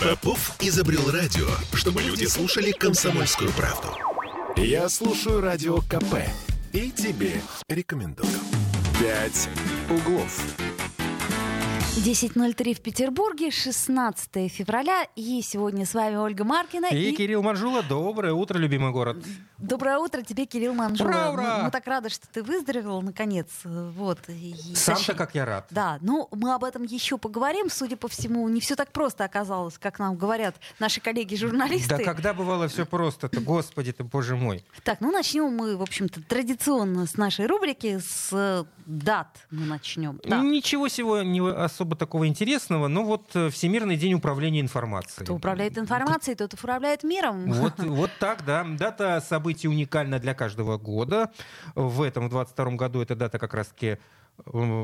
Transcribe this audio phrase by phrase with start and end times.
[0.00, 3.88] Попов изобрел радио, чтобы люди слушали комсомольскую правду.
[4.56, 6.24] Я слушаю радио КП
[6.72, 8.32] и тебе рекомендую.
[8.98, 9.50] «Пять
[9.90, 10.42] углов».
[11.96, 15.06] 10.03 в Петербурге, 16 февраля.
[15.16, 16.86] И сегодня с вами Ольга Маркина.
[16.86, 17.14] И, и...
[17.14, 17.82] Кирилл Манжула.
[17.82, 19.18] Доброе утро, любимый город.
[19.60, 21.08] Доброе утро тебе, Кирилл Манжула.
[21.08, 21.58] Ура, ура!
[21.58, 23.46] Мы, мы так рады, что ты выздоровел, наконец.
[23.64, 24.18] Вот.
[24.74, 25.66] Сам-то как я рад.
[25.70, 27.68] Да, ну мы об этом еще поговорим.
[27.68, 31.98] Судя по всему, не все так просто оказалось, как нам говорят наши коллеги-журналисты.
[31.98, 34.64] Да когда бывало все просто-то, господи ты, боже мой.
[34.82, 40.20] Так, ну начнем мы, в общем-то, традиционно с нашей рубрики, с дат мы начнем.
[40.24, 40.38] Да.
[40.40, 45.24] Ничего сегодня особо такого интересного, но вот э, Всемирный день управления информацией.
[45.24, 47.52] Кто управляет информацией, тот управляет миром.
[47.52, 48.64] Вот, вот так, да.
[48.64, 51.30] Дата событий уникальна для каждого года.
[51.74, 53.98] В этом, в 22 году, эта дата как раз-таки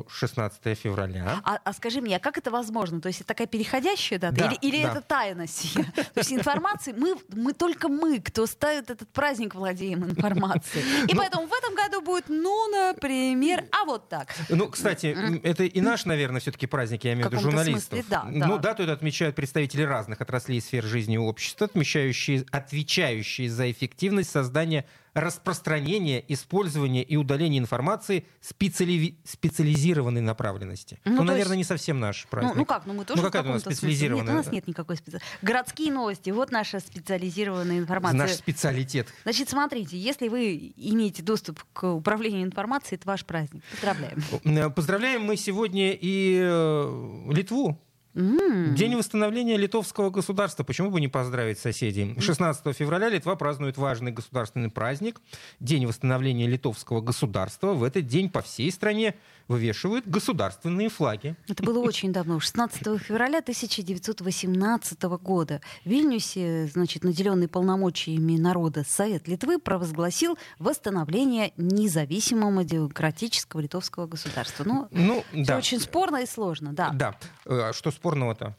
[0.08, 1.40] 16 февраля.
[1.44, 3.00] А, а скажи мне, а как это возможно?
[3.00, 4.36] То есть это такая переходящая дата?
[4.36, 4.90] Да, или или да.
[4.90, 5.84] это тайна сия?
[6.14, 10.84] То есть информации, мы, мы только мы, кто ставит этот праздник, владеем информацией.
[11.08, 14.34] И ну, поэтому в этом году будет, ну, например, а вот так.
[14.48, 17.98] Ну, кстати, это и наш, наверное, все-таки праздник, я имею в виду журналистов.
[17.98, 18.58] Смысле, да, ну, да.
[18.58, 24.30] дату это отмечают представители разных отраслей и сфер жизни и общества, отмечающие, отвечающие за эффективность
[24.30, 29.18] создания распространение, использование и удаление информации специали...
[29.24, 31.00] специализированной направленности.
[31.06, 31.70] Ну, ну наверное, есть...
[31.70, 32.52] не совсем наш праздник.
[32.52, 34.34] Ну, ну как, ну мы тоже ну, какая у нас специализированная?
[34.34, 35.38] Нет, у нас нет никакой специализации.
[35.40, 38.18] Городские новости, вот наша специализированная информация.
[38.18, 39.08] Наш специалитет.
[39.22, 43.62] Значит, смотрите, если вы имеете доступ к управлению информацией, это ваш праздник.
[43.70, 44.72] Поздравляем.
[44.74, 47.80] Поздравляем мы сегодня и э, Литву
[48.16, 48.72] Mm.
[48.72, 50.64] День восстановления литовского государства.
[50.64, 52.16] Почему бы не поздравить соседей?
[52.18, 55.20] 16 февраля Литва празднует важный государственный праздник.
[55.60, 57.74] День восстановления литовского государства.
[57.74, 59.16] В этот день по всей стране
[59.48, 61.36] вывешивают государственные флаги.
[61.48, 65.60] Это было очень давно, 16 февраля 1918 года.
[65.84, 74.64] В Вильнюсе, значит, наделенный полномочиями народа Совет Литвы провозгласил восстановление независимого демократического литовского государства.
[74.64, 75.58] Но ну, да.
[75.58, 76.90] очень спорно и сложно, да.
[76.90, 77.16] Да.
[77.44, 78.56] Э, а что спорного-то?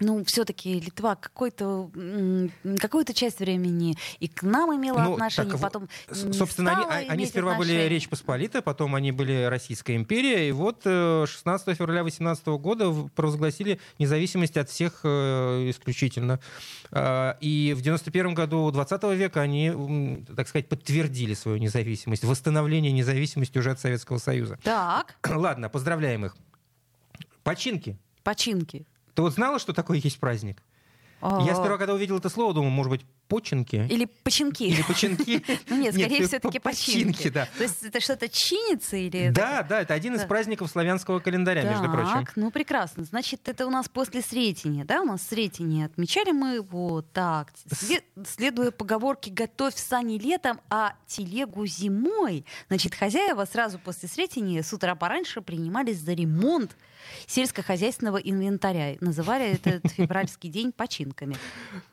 [0.00, 1.90] Ну, все-таки Литва какой-то,
[2.78, 7.52] какую-то часть времени и к нам имела ну, отношение, так, потом Собственно, они, они сперва
[7.52, 7.78] отношения.
[7.80, 12.90] были Речь Посполитая, потом они были Российская империя, и вот 16 э, февраля 18 года
[13.14, 16.40] провозгласили независимость от всех э, исключительно.
[16.90, 23.58] А, и в 91 году 20 века они, так сказать, подтвердили свою независимость, восстановление независимости
[23.58, 24.58] уже от Советского Союза.
[24.62, 25.16] Так.
[25.28, 26.36] Ладно, поздравляем их.
[27.42, 27.98] Починки.
[28.22, 28.86] Починки.
[29.20, 30.62] Ты вот знала, что такое есть праздник?
[31.20, 33.86] Я сперва, когда увидел это слово, думал, может быть, починки.
[33.90, 34.62] Или починки.
[34.62, 35.44] Или починки.
[35.68, 37.28] Ну нет, скорее все-таки починки.
[37.28, 37.46] да.
[37.58, 39.28] То есть это что-то чинится или...
[39.28, 42.24] Да, да, это один из праздников славянского календаря, между прочим.
[42.24, 43.04] Так, ну прекрасно.
[43.04, 45.02] Значит, это у нас после Сретения, да?
[45.02, 47.52] У нас Сретение отмечали мы вот так.
[48.26, 52.46] Следуя поговорке «готовь сани летом, а телегу зимой».
[52.68, 56.74] Значит, хозяева сразу после Сретения с утра пораньше принимались за ремонт
[57.26, 58.96] сельскохозяйственного инвентаря.
[59.00, 61.36] Называли этот февральский день починками.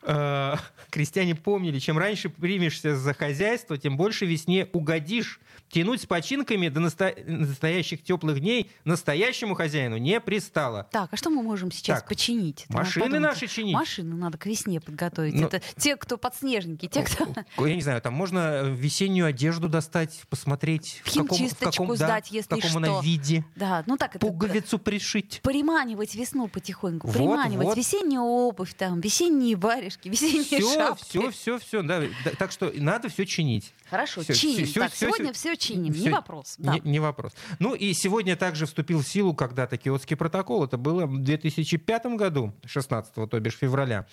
[0.04, 0.60] А,
[0.90, 5.40] крестьяне помнили, чем раньше примешься за хозяйство, тем больше весне угодишь.
[5.70, 10.88] Тянуть с починками до настоящих теплых дней настоящему хозяину не пристало.
[10.92, 12.66] Так, а что мы можем сейчас починить?
[12.70, 13.74] Машины наши чинить.
[13.74, 15.34] Машины надо к весне подготовить.
[15.34, 17.28] Ну, Это те, кто подснежники, те, кто...
[17.68, 21.02] Я не знаю, там можно весеннюю одежду достать, посмотреть.
[21.04, 23.44] В каком, в каком, сдать, да, если в каком она виде.
[23.56, 24.26] Да, ну так это...
[24.26, 25.42] Пуговицу пришить.
[25.44, 27.08] Приманивать весну потихоньку.
[27.08, 27.78] Вот, приманивать вот.
[27.78, 31.18] весеннюю обувь, там, весенние варежки, весенние все, шапки.
[31.18, 32.04] Все, все, все, да.
[32.38, 33.74] Так что надо все чинить.
[33.90, 34.66] Хорошо, все, чиним.
[34.66, 36.56] Все, так, все, сегодня все, все чиним, все, не вопрос.
[36.58, 36.74] Да.
[36.74, 37.34] Не, не вопрос.
[37.60, 40.66] Ну и сегодня также вступил в силу когда-то Киотский протокол.
[40.66, 44.06] Это было в 2005 году, 16 то бишь февраля.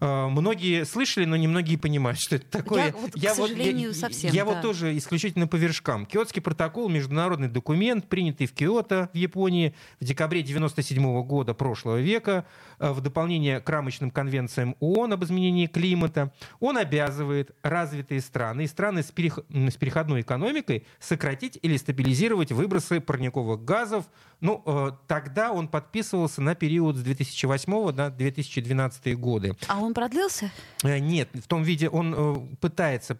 [0.00, 2.86] Э, многие слышали, но немногие понимают, что это такое.
[2.86, 4.32] Я, вот, я, к сожалению, вот, я, совсем.
[4.32, 4.52] Я да.
[4.52, 6.06] вот тоже исключительно по вершкам.
[6.06, 12.46] Киотский протокол— международный документ, принятый в Киото в Японии в декабре 97 года прошлого века
[12.78, 16.32] э, в дополнение к рамочным конвенциям ООН об изменении климата.
[16.60, 23.64] Он обязывает развитые страны и страны с, с переходной экономикой сократить или стабилизировать выбросы парниковых
[23.64, 24.06] газов.
[24.40, 29.56] Ну, э, тогда он подписывался на период с 2008 до 2012 годы.
[29.66, 30.50] А он продлился?
[30.82, 33.18] Э, нет, в том виде он э, пытается,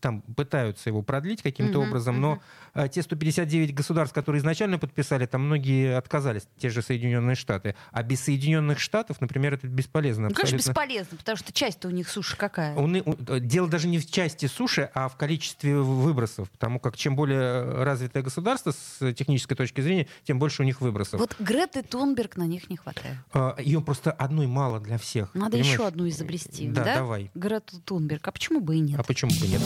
[0.00, 2.40] там пытаются его продлить каким-то uh-huh, образом, но
[2.74, 2.88] uh-huh.
[2.88, 7.74] те 159 государств, которые изначально подписали, там многие отказались, те же Соединенные Штаты.
[7.92, 10.28] А без Соединенных Штатов, например, это бесполезно.
[10.28, 12.74] Ну, конечно, бесполезно, потому что часть-то у них суши какая?
[12.74, 13.02] Он,
[13.40, 18.22] дело даже не в части суши, а в количестве выбросов, потому как чем более развитое
[18.22, 21.18] государство с технической точки зрения, тем тем больше у них выбросов.
[21.20, 23.16] Вот Греты Тунберг на них не хватает.
[23.32, 25.34] А, Ее просто одной мало для всех.
[25.34, 25.72] Надо понимаешь?
[25.74, 26.94] еще одну изобрести, Да, да?
[26.96, 27.30] давай.
[27.34, 28.26] Грету Тунберг.
[28.28, 29.00] А почему бы и нет?
[29.00, 29.60] А почему бы нет?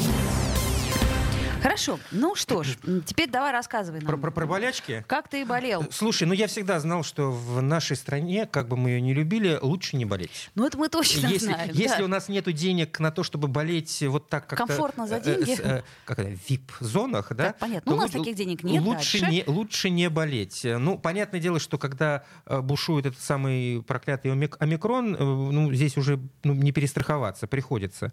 [1.63, 2.01] Хорошо.
[2.11, 2.77] Ну что ж,
[3.07, 4.07] теперь давай рассказывай нам.
[4.09, 5.05] Про, про, про болячки?
[5.07, 5.85] Как ты болел?
[5.93, 9.59] Слушай, ну я всегда знал, что в нашей стране, как бы мы ее не любили,
[9.63, 10.51] лучше не болеть.
[10.57, 11.71] Ну это мы точно Если, знаем.
[11.73, 12.05] если да.
[12.05, 15.57] у нас нет денег на то, чтобы болеть вот так как Комфортно за деньги?
[16.05, 17.45] как это, в VIP-зонах, да?
[17.47, 17.93] Так, понятно.
[17.93, 19.27] Ну, у нас лучше- таких денег нет, Лучше дальше.
[19.37, 20.63] не, лучше не болеть.
[20.65, 25.97] Ну, понятное дело, что когда э, бушует этот самый проклятый омик- омикрон, э, ну, здесь
[25.97, 28.13] уже ну, не перестраховаться приходится.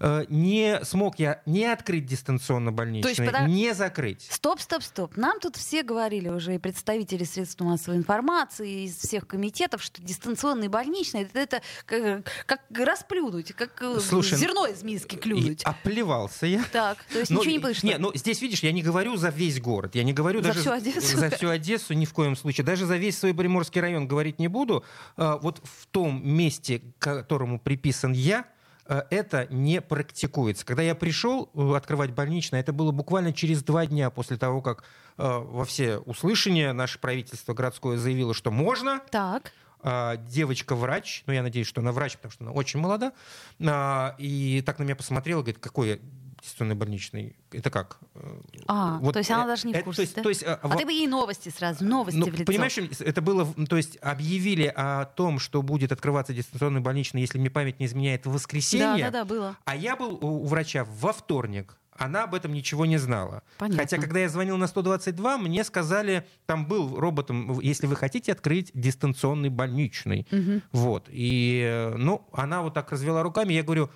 [0.00, 4.26] Э, Не смог я не открыть дистанционно больничный, пода- не закрыть.
[4.30, 5.16] Стоп, стоп, стоп.
[5.16, 10.68] Нам тут все говорили уже, и представители средств массовой информации из всех комитетов, что дистанционный
[10.68, 15.62] больничный это, это как, как расплюнуть, как э, Слушай, зерно из миски клюнуть.
[15.62, 16.64] И оплевался я.
[16.72, 17.82] Так, то есть Ну, ничего не будешь.
[17.82, 20.60] Не, ну здесь, видишь, я не говорю за весь город, я не говорю За даже
[20.60, 21.16] всю Одессу?
[21.16, 24.48] за всю Одессу ни в коем случае, даже за весь свой Приморский район говорить не
[24.48, 24.84] буду.
[25.16, 28.44] А, Вот в том месте, к которому приписан я,
[29.10, 30.66] это не практикуется.
[30.66, 34.82] Когда я пришел э, открывать больничное, это было буквально через два дня после того, как
[35.16, 39.52] э, во все услышания наше правительство городское заявило, что можно, Так.
[39.82, 43.12] а, девочка-врач, ну, я надеюсь, что она врач, потому что она очень молода,
[43.64, 45.98] а, и так на меня посмотрела, говорит, какой я
[46.42, 47.36] дистанционный больничный?
[47.52, 47.98] Это как?
[48.14, 50.22] Э, А, вот, то есть она э, даже не в э, курсе, То есть, да?
[50.22, 52.44] то есть, э, А во- ты бы ей новости сразу, новости ну, в лицо.
[52.44, 57.38] понимаешь, это было, в- то есть объявили о том, что будет открываться дистанционный больничный, если
[57.38, 59.56] мне память не изменяет, в Да, воскресенье, да, да, было.
[59.64, 61.76] а я был у врача во вторник.
[61.96, 63.42] Она об этом ничего не знала.
[63.58, 63.82] Понятно.
[63.82, 68.70] Хотя, когда я звонил на 122, мне сказали, там был роботом, если вы хотите открыть
[68.72, 70.26] дистанционный больничный.
[70.30, 70.62] Мгм.
[70.72, 71.08] Вот.
[71.10, 73.52] И, э, ну, она вот так развела руками.
[73.52, 73.90] Я говорю,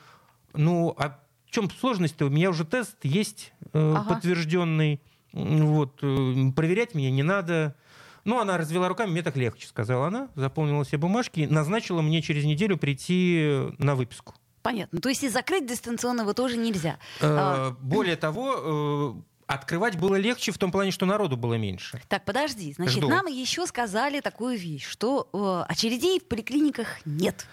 [0.52, 1.18] ну, а
[1.54, 2.26] в чем сложность-то?
[2.26, 4.14] У меня уже тест есть э, Ага.
[4.14, 5.00] подтвержденный.
[5.32, 5.98] Вот.
[6.02, 7.76] э, Проверять меня не надо.
[8.24, 10.28] Ну, она развела руками, мне так легче, сказала она.
[10.34, 11.46] Заполнила все бумажки.
[11.48, 14.34] Назначила мне через неделю прийти на выписку.
[14.62, 15.00] Понятно.
[15.00, 16.98] То есть и закрыть дистанционно его тоже нельзя.
[17.20, 17.76] Э, А.
[17.80, 22.02] Более того, э, открывать было легче в том плане, что народу было меньше.
[22.08, 22.72] Так, подожди.
[22.72, 23.08] Значит, Жду.
[23.08, 27.46] нам еще сказали такую вещь, что э, очередей в поликлиниках нет.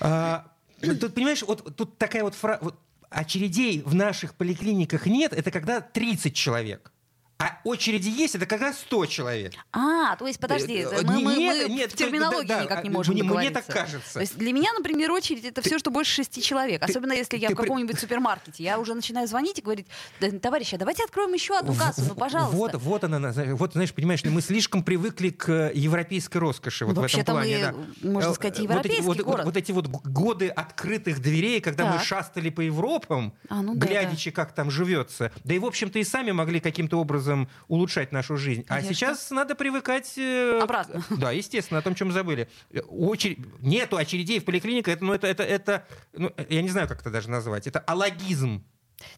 [0.00, 0.46] А,
[0.80, 2.58] тут, понимаешь, вот тут такая вот фраза...
[2.62, 2.74] Вот,
[3.10, 6.92] очередей в наших поликлиниках нет, это когда 30 человек.
[7.38, 9.52] А очереди есть, это когда 100 человек.
[9.70, 12.82] А, то есть, подожди, Э, мы, мы- нет, мы нет, в терминологии да, да, никак
[12.84, 14.14] не а, можем мне, мне так кажется.
[14.14, 16.80] То есть для меня, например, очередь это все, что больше шести человек.
[16.80, 18.62] ты- Особенно если я ты в каком-нибудь супермаркете.
[18.62, 19.86] Я уже начинаю звонить и говорить,
[20.18, 22.56] «Да, товарищи, а давайте откроем еще одну кассу, ну, пожалуйста.
[22.56, 26.96] Вот, вот она, на- вот, знаешь, понимаешь, мы слишком привыкли к э, европейской роскоши вот
[26.96, 27.58] в этом плане.
[27.58, 27.62] мы,
[28.02, 28.10] да.
[28.12, 29.44] можно Э, сказать, вот европейский вот, город.
[29.44, 32.04] Вот, эти вот годы открытых дверей, когда мы Так.
[32.04, 35.32] шастали по Европам, А, ну да, глядячи, как там живется.
[35.44, 37.25] Да и, в общем-то, и сами могли каким-то образом
[37.68, 38.64] улучшать нашу жизнь.
[38.68, 38.94] А Конечно.
[38.94, 40.14] сейчас надо привыкать...
[40.16, 41.02] э, Обратно.
[41.16, 42.48] Да, естественно, о том, чем забыли.
[42.88, 43.38] Очередь...
[43.60, 47.10] Нету очередей в поликлиниках, это, ну, это, это, это ну, я не знаю, как это
[47.10, 47.66] даже назвать.
[47.66, 48.64] Это алогизм.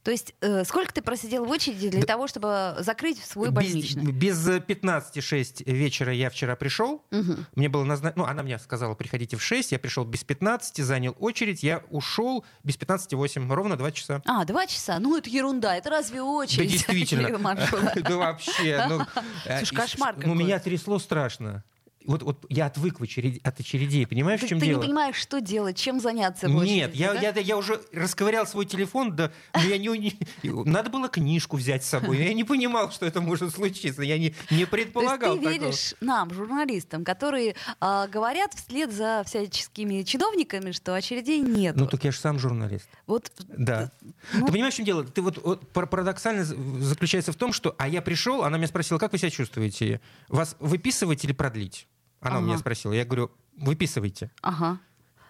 [0.03, 4.13] То есть э, сколько ты просидел в очереди для того, чтобы закрыть свой Без, больничный?
[4.13, 7.05] без 15-6 вечера я вчера пришел.
[7.11, 7.47] Мгм.
[7.55, 8.25] Мне было назначено...
[8.25, 9.73] Ну, она мне сказала, приходите в 6.
[9.73, 11.63] Я пришел без 15, занял очередь.
[11.63, 13.53] Я ушел без 15-8.
[13.53, 14.23] Ровно 2 часа.
[14.25, 14.99] А, два часа.
[14.99, 15.77] Ну, это ерунда.
[15.77, 16.71] Это разве Да очередь?
[16.73, 17.39] действительно.
[17.39, 17.93] Маршрута?
[18.09, 18.85] Да вообще.
[18.89, 19.01] ну,
[19.45, 21.65] э, Слушай, кошмар Ну, меня трясло страшно.
[22.09, 24.07] Вот, вот я отвык очереди- от очередей.
[24.07, 24.81] Понимаешь, Ты, в чем ты дело?
[24.81, 27.21] не понимаешь, что делать, чем заняться очереди, Нет, я, да?
[27.21, 30.19] я, я уже расковырял свой телефон, да, но я не, не-
[30.65, 32.17] надо было книжку взять с собой.
[32.17, 34.01] Я не понимал, что это может случиться.
[34.03, 35.65] Я не, не То предполагал есть ты такого.
[35.67, 41.77] веришь нам, журналистам, которые а, говорят вслед за всяческими чиновниками, что очередей нет.
[41.77, 42.89] Ну, так я же сам журналист.
[43.07, 43.93] Вот, Да.
[44.33, 44.47] Ну.
[44.47, 45.05] Ты понимаешь, в чем дело?
[45.05, 47.75] Ты вот, вот пар- парадоксально заключается в том, что...
[47.79, 50.01] А я пришел, она меня спросила, как вы себя чувствуете?
[50.29, 51.87] Вас выписывать или продлить?
[52.21, 52.61] Она у меня Ага.
[52.61, 52.93] спросила.
[52.93, 54.31] Я говорю, выписывайте.
[54.43, 54.79] ага.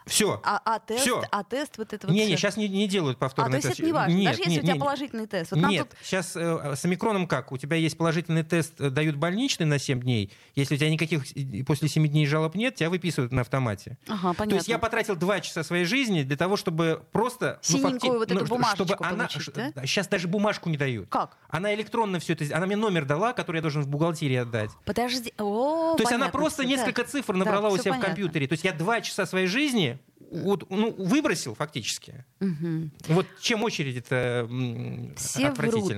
[0.09, 0.41] Все.
[0.45, 1.23] А, а тест, Всё.
[1.31, 3.69] а тест вот это вот Не, не, сейчас не, не делают А, повторный то есть
[3.69, 3.79] тест.
[3.81, 4.15] это не важно.
[4.15, 4.81] Нет, Даже если нет, у тебя нет.
[4.83, 5.51] положительный тест.
[5.53, 7.53] Вот Нет, тут сейчас э, с омикроном как?
[7.53, 10.33] У тебя есть положительный тест, э, дают больничный на 7 дней.
[10.55, 11.23] Если у тебя никаких
[11.67, 13.99] после 7 дней жалоб нет, тебя выписывают на автомате.
[14.09, 14.47] Ага, понятно.
[14.51, 17.59] То есть я потратил 2 часа своей жизни для того, чтобы просто...
[17.63, 19.87] Синенькую вот эту ш- бумажечку чтобы она, получить, ш- да?
[19.87, 21.09] Сейчас даже бумажку не дают.
[21.09, 21.37] Как?
[21.49, 22.45] Она электронно все это...
[22.57, 24.71] Она мне номер дала, который я должен в бухгалтерии отдать.
[24.85, 25.33] Подожди.
[25.39, 26.69] О, То есть она понятно просто да.
[26.69, 28.07] несколько цифр Да, набрала у всё себя в понятно.
[28.15, 28.47] компьютере.
[28.47, 29.98] То есть я 2 часа своей жизни
[30.31, 32.25] вот, ну, выбросил фактически.
[32.41, 32.93] Мгм.
[33.09, 35.93] Вот чем очередь-то м, Все врут.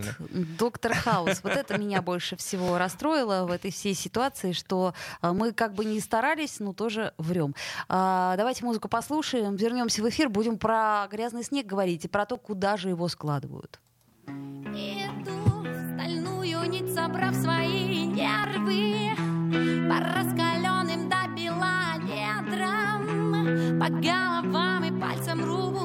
[0.58, 1.40] Доктор Хаус.
[1.42, 5.84] Вот это меня больше всего расстроило в этой всей ситуации, что а, мы как бы
[5.84, 7.54] не старались, но тоже врем.
[7.88, 12.36] А, Давайте музыку послушаем, вернемся в эфир, будем про грязный снег говорить и про то,
[12.36, 13.80] куда же его складывают.
[14.26, 15.32] Иду
[15.62, 19.10] в стальную нить, собрав свои нервы
[19.88, 22.79] По раскаленным до бела ветрам
[23.79, 25.75] По головам и пальцам рук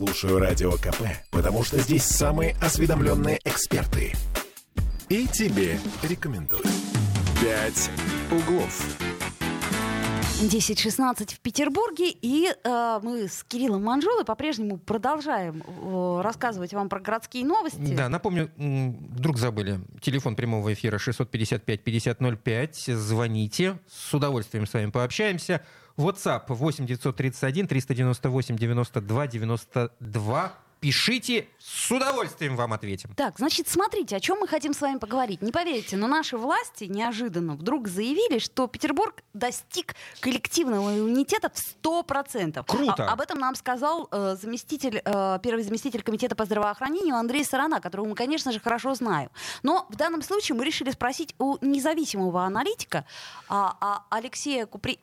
[0.00, 4.14] Слушаю Радио КП, потому что здесь самые осведомленные эксперты.
[5.10, 6.64] И тебе рекомендую.
[7.42, 7.90] «Пять
[8.30, 8.96] углов».
[10.40, 17.00] 10.16 в Петербурге, и э, мы с Кириллом Манжулой по-прежнему продолжаем э, рассказывать вам про
[17.00, 17.94] городские новости.
[17.94, 25.60] Да, напомню, вдруг забыли, телефон прямого эфира 655-5005, звоните, с удовольствием с вами пообщаемся.
[26.00, 30.52] WhatsApp 8 931 398 92 92.
[30.80, 33.12] Пишите, с удовольствием вам ответим.
[33.14, 35.42] Так, значит, смотрите, о чем мы хотим с вами поговорить.
[35.42, 42.64] Не поверите, но наши власти неожиданно вдруг заявили, что Петербург достиг коллективного иммунитета в 100%.
[42.66, 43.04] Круто!
[43.06, 47.82] А- об этом нам сказал э, заместитель, э, первый заместитель комитета по здравоохранению Андрей Сарана,
[47.82, 49.28] которого мы, конечно же, хорошо знаем.
[49.62, 53.04] Но в данном случае мы решили спросить у независимого аналитика
[53.50, 54.98] а, а, Алексея Купри...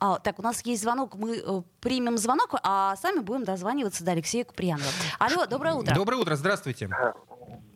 [0.00, 4.12] А, так, у нас есть звонок, мы э, примем звонок, а сами будем дозваниваться до
[4.12, 4.88] Алексея Куприянова.
[5.18, 5.94] Алло, доброе утро.
[5.94, 6.88] Доброе утро, здравствуйте.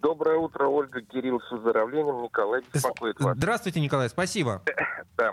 [0.00, 2.22] Доброе утро, Ольга, Кирилл, с выздоровлением.
[2.22, 3.36] Николай беспокоит вас.
[3.36, 4.62] Здравствуйте, Николай, спасибо.
[5.16, 5.30] Да.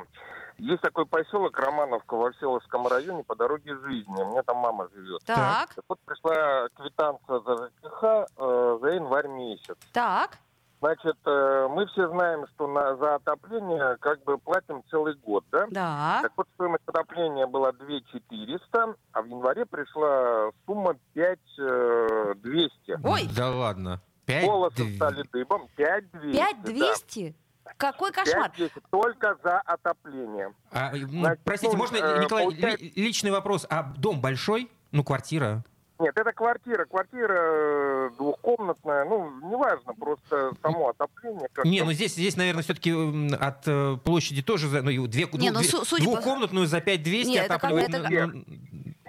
[0.57, 4.21] Есть такой поселок Романовка во Всеволожском районе по дороге жизни.
[4.21, 5.23] У меня там мама живет.
[5.25, 8.03] Так, Так Вот пришла квитанция за ЖКХ
[8.37, 9.77] э, за январь месяц.
[9.93, 10.37] так.
[10.81, 15.67] Значит, э, мы все знаем, что на, за отопление как бы платим целый год, да?
[15.69, 16.19] Да.
[16.21, 22.99] Так вот, стоимость отопления была 2 400, а в январе пришла сумма 5 э, 200.
[23.03, 24.01] Ой, Да ладно.
[24.25, 25.67] Пять Волосы дв- стали дыбом.
[25.75, 26.37] 5 200.
[26.37, 27.35] 5200?
[27.75, 28.49] Какой кошмар.
[28.51, 30.53] 5 200 только за отопление.
[30.71, 33.65] А, Значит, простите, ну, можно, э, Николай, получается- ли- личный вопрос.
[33.69, 34.71] А дом большой?
[34.91, 35.63] Ну, квартира.
[35.99, 36.85] Нет, это квартира.
[36.85, 39.03] Квартира э, двухкомнатная.
[39.03, 41.49] Ну, неважно, просто само отопление.
[41.51, 42.91] Как Не, ну здесь, здесь наверное, все-таки
[43.35, 46.67] от э, площади тоже за, ну, и две, Не, ну, две- су- судя по- двухкомнатную
[46.67, 47.91] за 5200 Не, это отапливать.
[47.91, 48.43] как- ну, это ну,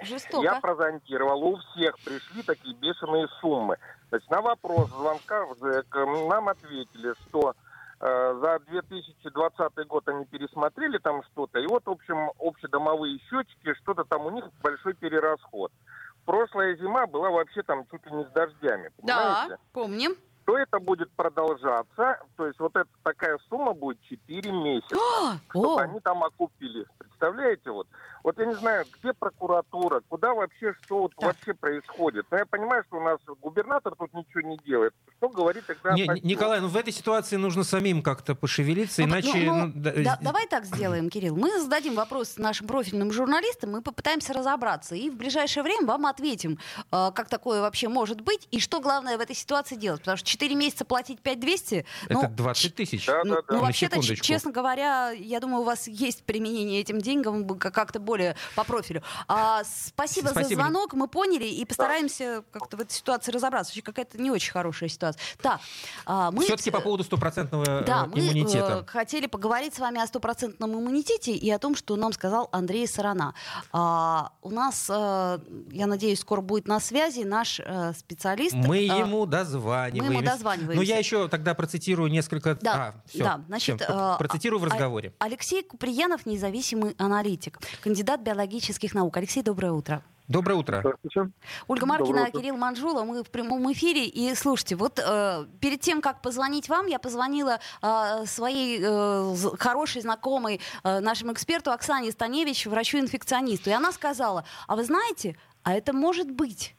[0.03, 0.43] Жестоко.
[0.43, 3.77] Я прозонтировал, у всех пришли такие бешеные суммы.
[4.09, 5.95] Значит, на вопрос звонка в ЖЭК
[6.29, 7.55] нам ответили, что
[8.01, 14.05] э, за 2020 год они пересмотрели там что-то, и вот, в общем, общедомовые счетчики, что-то
[14.05, 15.71] там у них большой перерасход.
[16.31, 19.49] Прошлая зима была вообще там чуть ли не с дождями, понимаете?
[19.49, 20.13] Да, помним.
[20.45, 24.95] Что это будет продолжаться, то есть вот эта такая сумма будет 4 месяца.
[25.49, 26.87] чтобы они там окупили.
[26.99, 27.89] Представляете, вот?
[28.23, 31.25] Вот я не знаю, где прокуратура, куда вообще, что вот Так.
[31.35, 32.27] вообще происходит.
[32.31, 34.93] Но я понимаю, что у нас губернатор тут ничего не делает.
[35.19, 35.93] Что говорит тогда...
[35.95, 36.07] Не?
[36.23, 39.33] Николай, ну в этой ситуации нужно самим как-то пошевелиться, Ну, иначе...
[39.35, 41.37] ну, ну, ну, да, да- з- давай так сделаем, Кирилл.
[41.37, 44.95] Мы зададим вопрос нашим профильным журналистам, мы попытаемся разобраться.
[44.95, 46.59] И в ближайшее время вам ответим,
[46.93, 50.01] э, как такое вообще может быть, и что главное в этой ситуации делать.
[50.01, 53.07] Потому что 4 месяца платить 5200, Это ну, 20 тысяч.
[53.07, 53.55] Да, ну, да, да.
[53.55, 58.65] ну, вообще-то, честно говоря, я думаю, у вас есть применение этим деньгам как-то более по
[58.65, 59.03] профилю.
[59.29, 60.63] А, спасибо, за Спасибо.
[60.63, 63.71] звонок, мы поняли и постараемся как-то в этой ситуации разобраться.
[63.71, 65.23] Вообще какая-то не очень хорошая ситуация.
[65.41, 65.61] Так,
[66.07, 66.45] а, мы...
[66.45, 68.85] Все-таки по поводу стопроцентного Да, э, мы иммунитета.
[68.85, 72.89] э, хотели поговорить с вами о стопроцентном иммунитете и о том, что нам сказал Андрей
[72.89, 73.35] Сарана.
[73.73, 75.39] А, у нас, э,
[75.71, 78.55] я надеюсь, скоро будет на связи наш э, специалист.
[78.55, 80.11] Мы э, ему дозваниваемся.
[80.11, 80.77] мы ему дозваниваемся.
[80.77, 82.57] Ну, я еще тогда процитирую несколько...
[82.57, 83.25] Да, а, всё.
[83.25, 85.13] да, значит, Всё, э, процитирую в а- разговоре.
[85.21, 89.17] Алексей Куприянов, независимый аналитик, кандидат биологических наук.
[89.17, 90.03] Алексей, доброе утро.
[90.31, 90.79] Доброе утро.
[90.79, 91.33] Здравствуйте.
[91.67, 92.39] Ольга Доброе Маркина, утро.
[92.39, 94.07] Кирилл Манжула, мы в прямом эфире.
[94.07, 100.03] И слушайте, вот э, перед тем, как позвонить вам, я позвонила э, своей э, хорошей
[100.03, 103.71] знакомой, э, нашему эксперту Оксане Станевич, врачу-инфекционисту.
[103.71, 106.77] И она сказала, а вы знаете, а это может быть.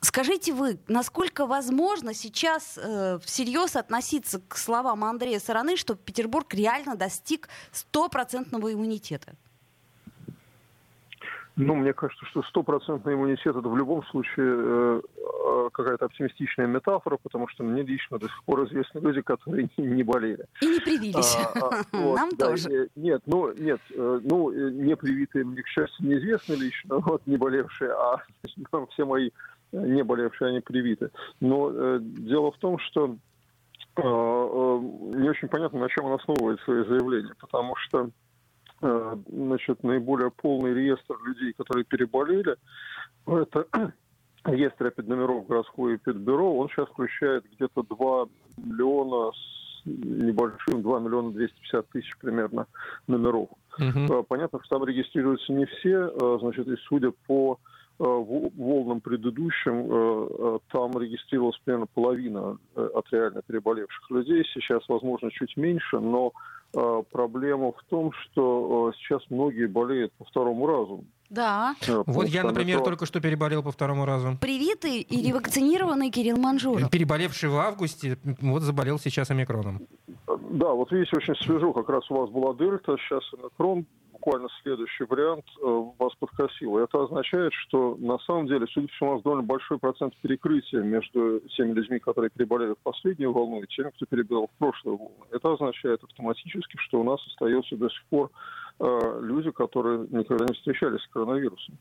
[0.00, 6.96] Скажите вы, насколько возможно сейчас э, всерьез относиться к словам Андрея Сараны, что Петербург реально
[6.96, 9.36] достиг стопроцентного иммунитета?
[11.56, 17.18] Ну, мне кажется, что стопроцентный иммунитет это в любом случае э, э, какая-то оптимистичная метафора,
[17.22, 20.46] потому что мне лично до сих пор известны люди, которые не, болели.
[20.62, 21.36] И не привились.
[21.36, 22.70] А, а, вот, Нам да, тоже.
[22.70, 27.36] э, Нет, ну, нет, э, ну, не привитые мне, к счастью, неизвестны лично, вот, не
[27.36, 28.22] болевшие, а
[28.72, 29.30] ну, все мои
[29.72, 31.10] не болевшие, они привиты.
[31.40, 33.16] Но э, дело в том, что
[33.96, 38.10] э, э, не очень понятно, на чем он основывает свои заявления, потому что
[38.80, 42.56] значит, наиболее полный реестр людей, которые переболели,
[43.26, 43.66] это
[44.44, 48.26] реестр эпидномеров городского эпидбюро, он сейчас включает где-то 2
[48.58, 52.66] миллиона с небольшим, 2 миллиона 250 тысяч примерно
[53.06, 53.48] номеров.
[54.10, 57.58] Э, Понятно, что там регистрируются не все, э, значит, и судя по
[57.98, 64.44] э, во- волнам предыдущим, э, э, там регистрировалась примерно половина э, от реально переболевших людей.
[64.54, 66.30] Сейчас, возможно, чуть меньше, но э,
[66.72, 71.04] проблема в том, что э, сейчас многие болеют по второму разу.
[71.28, 71.74] Да.
[71.82, 74.36] Э, потому Вот я, что например, это- только что переболел по второму разу.
[74.40, 76.90] Привитый и ревакцинированный Кирилл Манжуров.
[76.90, 79.82] Переболевший в августе, вот заболел сейчас омикроном.
[80.50, 81.72] Да, вот видите, очень свежо.
[81.72, 83.86] Как раз у вас была дельта, сейчас омикрон.
[84.22, 86.76] Буквально следующий вариант э, вас подкосил.
[86.76, 90.82] Это означает, что на самом деле, судя по всему, у нас довольно большой процент перекрытия
[90.82, 95.24] между теми людьми, которые переболели в последнюю волну, и теми, кто переболел в прошлую волну.
[95.30, 98.30] Это означает автоматически, что у нас остается до сих пор
[98.78, 101.78] э, люди, которые никогда не встречались с коронавирусом.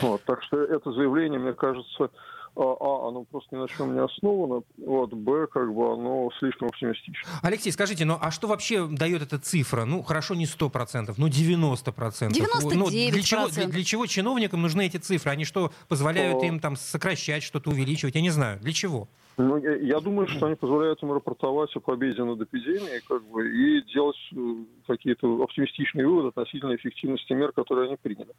[0.00, 2.08] Вот, так что это заявление, мне кажется,
[2.56, 6.68] а, а, оно просто ни на чем не основано, вот, б, как бы оно слишком
[6.68, 7.28] оптимистично.
[7.42, 9.84] Алексей, скажите, ну а что вообще дает эта цифра?
[9.84, 12.28] Ну, хорошо, не 100%, ну 90%.
[12.74, 13.66] Ну, для, чего, для, 99%.
[13.68, 15.30] для чего чиновникам нужны эти цифры?
[15.30, 16.46] Они что, позволяют О.
[16.46, 18.14] им там сокращать, что-то увеличивать?
[18.14, 18.58] Я не знаю.
[18.60, 19.08] Для чего?
[19.40, 23.82] Ну, я, думаю, что они позволяют им рапортовать о победе над эпидемией как бы, и
[23.92, 24.36] делать э,
[24.86, 28.32] какие-то оптимистичные выводы относительно эффективности мер, которые они приняли.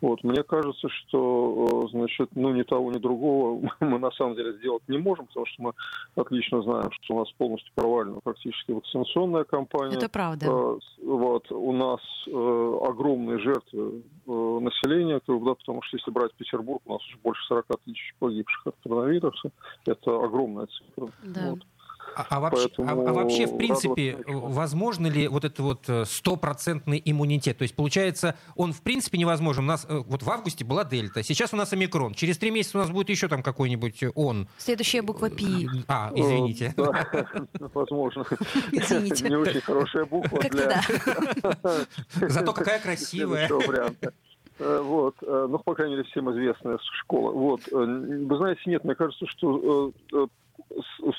[0.00, 0.24] Вот.
[0.24, 4.82] Мне кажется, что э, значит, ну, ни того, ни другого мы на самом деле сделать
[4.88, 5.72] не можем, потому что мы
[6.14, 9.96] отлично знаем, что у нас полностью провалена практически вакцинационная кампания.
[9.96, 10.46] Это правда.
[10.46, 17.02] Э, Вот, у нас огромные жертвы населения, да, потому что если брать Петербург, у нас
[17.06, 19.50] уже больше 40 тысяч погибших от коронавируса.
[19.86, 20.16] Это
[20.46, 21.12] огромная цифра.
[21.22, 21.50] Да.
[21.50, 21.66] Вот.
[22.14, 27.02] А, а вообще, а- а вообще, в принципе, возможно ли вот этот вот э, стопроцентный
[27.04, 27.58] иммунитет?
[27.58, 29.64] То есть, получается, он в принципе невозможен.
[29.64, 32.14] У нас э, вот в августе была дельта, сейчас у нас омикрон.
[32.14, 34.48] Через три месяца у нас будет еще там какой-нибудь э, он.
[34.56, 35.68] Следующая буква Пи.
[35.88, 36.74] А, извините.
[37.74, 38.24] Возможно.
[38.72, 39.28] Извините.
[39.28, 40.80] Не очень хорошая буква для.
[42.28, 43.50] Зато какая красивая.
[44.58, 47.30] Э, Вот, э, ну, по крайней мере, всем известная школа.
[47.32, 49.92] Вот, э, вы знаете, нет, мне кажется, что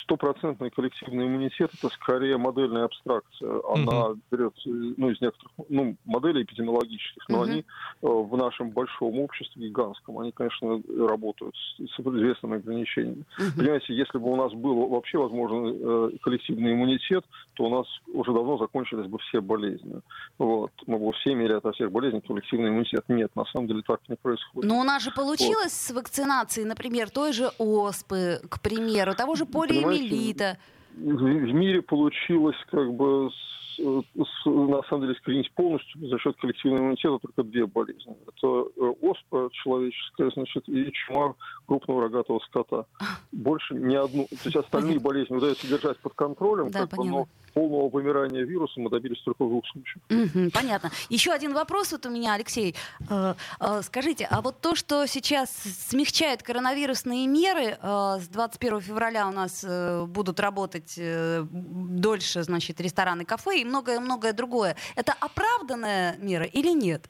[0.01, 3.61] стопроцентный коллективный иммунитет это скорее модельная абстракция.
[3.73, 7.49] Она берет э, ну, из некоторых ну, моделей эпидемиологических, но Мгм.
[7.49, 7.63] они э,
[8.01, 13.23] в нашем большом обществе гигантском, они, конечно, работают с, с известными ограничениями.
[13.55, 18.33] Понимаете, если бы у нас был вообще возможен э, коллективный иммунитет, то у нас уже
[18.33, 20.01] давно закончились бы все болезни.
[20.37, 20.71] Вот.
[20.85, 23.03] Мы бы все имели от всех болезней коллективный иммунитет.
[23.07, 24.69] Нет, на самом деле так не происходит.
[24.69, 29.45] Но у нас же получилось с вакцинацией, например, той же оспы, к примеру, того же
[29.45, 30.57] полиомиелита.
[30.95, 36.35] в, в мире получилось как бы с- с- на самом деле искоренить полностью за счет
[36.37, 38.15] коллективного иммунитета только две болезни.
[38.25, 41.35] Это э, оспа человеческая, значит, и чума
[41.67, 42.85] крупного рогатого скота.
[43.31, 44.25] Больше ни одну.
[44.29, 48.79] То есть остальные болезни удается держать под контролем, Да, как бы, но полного вымирания вируса
[48.79, 50.53] мы добились только в двух случаях.
[50.53, 50.91] Понятно.
[51.09, 52.75] Еще один вопрос вот у меня, Алексей.
[53.09, 55.49] Э, э, скажите, а вот то, что сейчас
[55.89, 59.65] смягчают коронавирусные меры, э, с 21 февраля у нас
[60.07, 67.09] будут работать дольше, значит, рестораны, кафе и многое-многое другое, это оправданная мера или нет?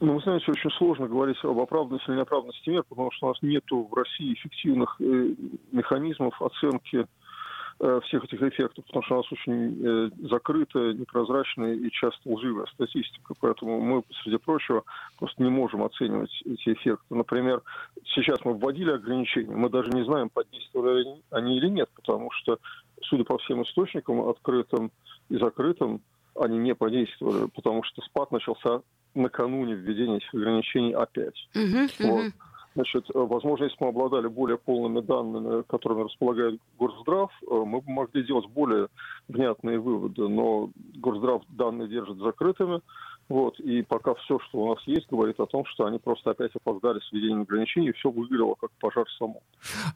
[0.00, 3.38] Ну, вы знаете, очень сложно говорить об оправданности или неоправданности мер, потому что у нас
[3.42, 4.96] нет в России эффективных
[5.72, 7.06] механизмов оценки э,
[7.78, 13.34] всех этих эффектов, потому что у нас очень э, закрытая, непрозрачная и часто лживая статистика.
[13.40, 14.84] Поэтому мы, среди прочего,
[15.18, 17.14] просто не можем оценивать эти эффекты.
[17.14, 17.62] Например,
[18.14, 22.58] сейчас мы вводили ограничения, мы даже не знаем, подействовали они- или нет, потому что,
[23.02, 24.90] судя по всем источникам, открытым
[25.28, 26.00] и закрытым,
[26.36, 28.82] они не подействовали, потому что спад начался
[29.14, 31.48] накануне введения этих ограничений опять.
[31.54, 32.24] Мгм, Вот.
[32.24, 32.32] мгм.
[32.74, 37.90] Значит, э, возможно, если мы обладали более полными данными, которыми располагает Горздрав, э, мы бы
[37.90, 38.88] могли делать более
[39.28, 40.28] внятные выводы.
[40.28, 42.80] Но Горздрав данные держит закрытыми.
[43.28, 46.50] Вот, и пока все, что у нас есть, говорит о том, что они просто опять
[46.54, 49.42] опоздали с введением ограничений, и все выглядело как пожар само.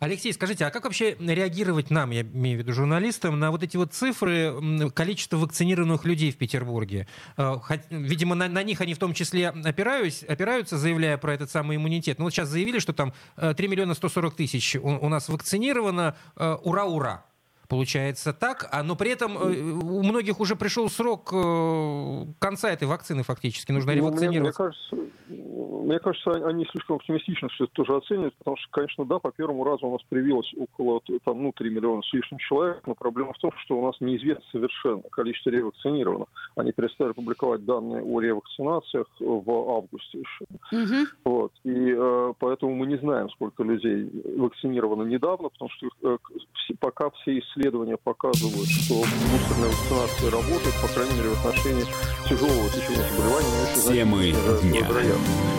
[0.01, 3.77] Алексей, скажите, а как вообще реагировать нам, я имею в виду журналистам, на вот эти
[3.77, 7.07] вот цифры м, количества вакцинированных людей в Петербурге?
[7.37, 7.57] Э,
[7.91, 12.19] Видимо, на, на них они в том числе опираюсь, опираются, заявляя про этот самый иммунитет.
[12.19, 16.17] Ну вот сейчас заявили, что там э, 3 миллиона 140 тысяч у, у нас вакцинировано.
[16.37, 17.25] Э, Ура-ура!
[17.69, 22.89] Получается так, а, но при этом э, у многих уже пришел срок э, конца этой
[22.89, 23.73] вакцины фактически.
[23.73, 24.59] Нужно Ну, мне, мне ревакцинироваться.
[24.65, 24.97] кажется,
[25.29, 29.65] мне кажется, они слишком оптимистично все это тоже оценивают, потому что, конечно, да, по первому
[29.65, 33.39] разу у нас привилось около там, ну, 3 миллиона с лишним человек, но проблема в
[33.39, 36.29] том, что у нас неизвестно совершенно количество ревакцинированных.
[36.57, 40.45] Они перестали публиковать данные о ревакцинациях в августе еще.
[40.73, 41.07] Мгм.
[41.25, 41.53] Вот.
[41.65, 46.17] И э, поэтому мы не знаем, сколько людей вакцинировано недавно, потому что э,
[46.55, 47.58] все- пока все исследования
[48.05, 51.85] показывают, что бустерная вакцинация работает, по крайней мере, в отношении
[52.29, 53.59] тяжелого течения заболевания.
[53.89, 54.87] Темы дня.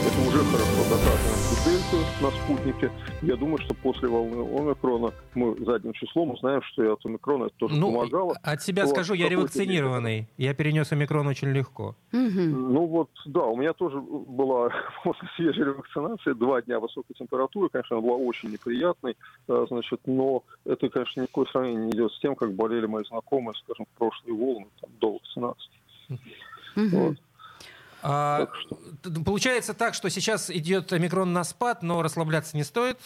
[0.07, 2.91] Это уже хорошо доказано в дельту на спутнике.
[3.21, 7.55] Я думаю, что после волны омикрона мы задним числом узнаем, что и от омикрона это
[7.57, 8.35] тоже Ну, помогало.
[8.41, 10.27] от себя Вот, скажу, я ревакцинированный.
[10.37, 11.95] Я перенес омикрон очень легко.
[12.11, 12.73] Мгм.
[12.73, 14.69] Ну вот, да, у меня тоже была
[15.03, 20.43] после свежей ревакцинации два дня высокой температуры, конечно, она была очень неприятной, э, значит, но
[20.65, 24.33] это, конечно, никакое сравнение не идет с тем, как болели мои знакомые, скажем, в прошлые
[24.35, 25.71] волны, там, до вакцинации.
[26.75, 26.89] Мгм.
[26.89, 27.17] Вот.
[28.01, 28.47] А,
[29.01, 32.97] Так получается так, что сейчас идет омикрон на спад, но расслабляться не стоит.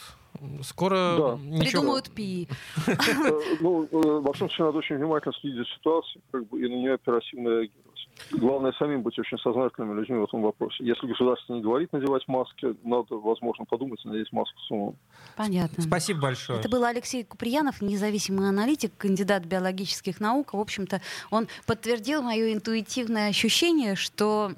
[0.62, 1.40] Скоро Да.
[1.42, 1.60] ничего.
[1.82, 2.48] Придумают пи.
[2.88, 2.92] Э,
[3.62, 6.76] Ну, э, во всем случае, надо очень внимательно следить за ситуацией как бы, и на
[6.76, 7.93] нее оперативно реагировать.
[8.32, 10.84] Главное, самим быть очень сознательными людьми в этом вопросе.
[10.86, 14.96] Если государство не говорит надевать маски, надо, возможно, подумать и надеть маску самому.
[15.36, 15.84] Понятно.
[15.84, 16.60] Спасибо большое.
[16.60, 20.54] Это был Алексей Куприянов, независимый аналитик, кандидат биологических наук.
[20.54, 24.54] В общем-то, он подтвердил мое интуитивное ощущение, что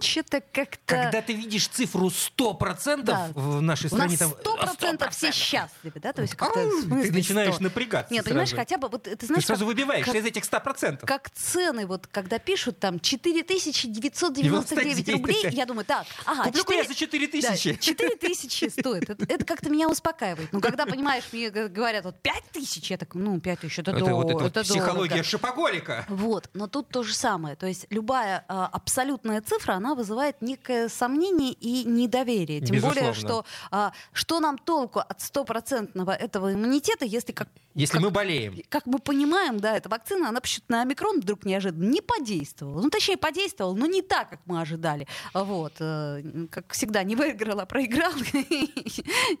[0.00, 0.78] что-то как-то...
[0.86, 3.28] Когда ты видишь цифру 100% Да.
[3.34, 6.12] в нашей У стране, нас там сто процентов все счастливы, да?
[6.12, 7.62] То есть как-то ты начинаешь 100?
[7.64, 8.60] напрягаться Нет, понимаешь, сразу.
[8.60, 11.06] хотя бы, вот ты Ты знаешь, сразу как, выбиваешь как- из этих 100%.
[11.06, 16.88] как цены, вот когда пишут там 4999 рублей, я думаю, так, ага, Куплю-ка я 4
[16.88, 17.74] за 4 тысячи.
[17.80, 19.08] 4 тысячи стоит.
[19.08, 20.52] Это, это как-то меня успокаивает.
[20.52, 24.00] Но когда, понимаешь, мне говорят, вот 5 тысяч, я так, ну, 5 тысяч, это, Это
[24.00, 25.24] дорого, вот эта вот это психология дорого.
[25.28, 26.04] шопоголика.
[26.10, 27.56] Вот, но тут то же самое.
[27.56, 32.60] То есть любая а, абсолютная цифра, она вызывает некое сомнение и недоверие.
[32.60, 33.14] Тем более, Безусловно.
[33.14, 38.60] что а, что нам толку от стопроцентного этого иммунитета, если как Если как- мы болеем.
[38.68, 42.73] как мы понимаем, да, эта вакцина, она на омикрон вдруг неожиданно не подействовала.
[42.82, 45.06] Ну, точнее, подействовала, но не так, как мы ожидали.
[45.32, 45.74] Вот.
[45.80, 48.12] э, Как всегда, не выиграл, а проиграл.
[48.32, 48.72] И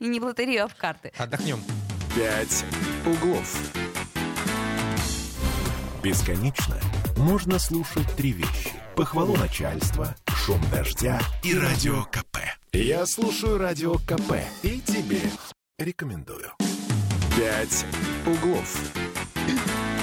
[0.00, 1.12] не в лотерею, а в карты.
[1.18, 1.58] Отдохнем.
[2.14, 2.64] «Пять
[3.04, 3.58] углов».
[6.02, 6.78] Бесконечно
[7.16, 8.70] можно слушать три вещи.
[8.94, 12.38] Похвалу начальства, шум дождя и радио КП.
[12.72, 15.20] Я слушаю радио КП и тебе
[15.78, 16.52] рекомендую.
[17.36, 17.84] «Пять
[18.26, 18.92] углов».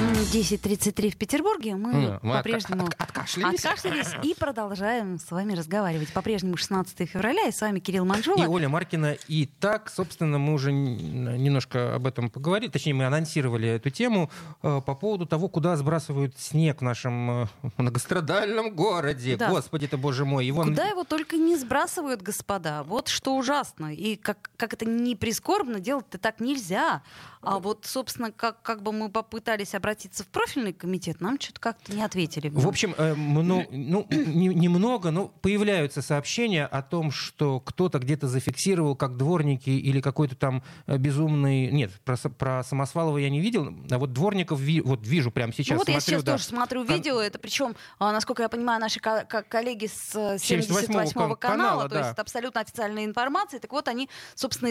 [0.01, 1.75] М, 10.33 в Петербурге.
[1.75, 3.59] Мы М, мы по-прежнему отка- от- откашлялись.
[3.63, 6.11] откашлялись и продолжаем с вами разговаривать.
[6.11, 8.43] По-прежнему 16 февраля, и с вами Кирилл Манжула.
[8.43, 9.15] И Оля Маркина.
[9.27, 14.31] И так, собственно, мы уже немножко об этом поговорили, точнее, мы анонсировали эту тему
[14.63, 19.35] э, по поводу того, куда сбрасывают снег в нашем э, многострадальном городе.
[19.37, 19.49] Да.
[19.49, 20.45] Господи ты, боже мой.
[20.47, 20.63] Его...
[20.63, 22.81] Куда его только не сбрасывают, господа.
[22.83, 23.93] Вот что ужасно.
[23.93, 27.03] И как, как это не прискорбно, делать-то так нельзя.
[27.43, 31.91] А вот, собственно, как, как бы мы попытались обратиться в профильный комитет, нам что-то как-то
[31.93, 32.49] не ответили.
[32.49, 38.27] В общем, э, мно- ну, не- немного, но появляются сообщения о том, что кто-то где-то
[38.27, 41.71] зафиксировал, как дворники или какой-то там э, безумный...
[41.71, 45.69] Нет, про, про Самосвалова я не видел, а вот дворников ви- вот вижу прямо сейчас.
[45.69, 46.31] Ну вот я смотрю, сейчас да.
[46.33, 50.15] тоже смотрю Кон- видео, это причем, а, насколько я понимаю, наши ко- ко- коллеги с
[50.15, 53.59] э, 78-го 78-го канала, канала, то есть это абсолютно официальная информация.
[53.59, 54.69] Так вот, они, собственно,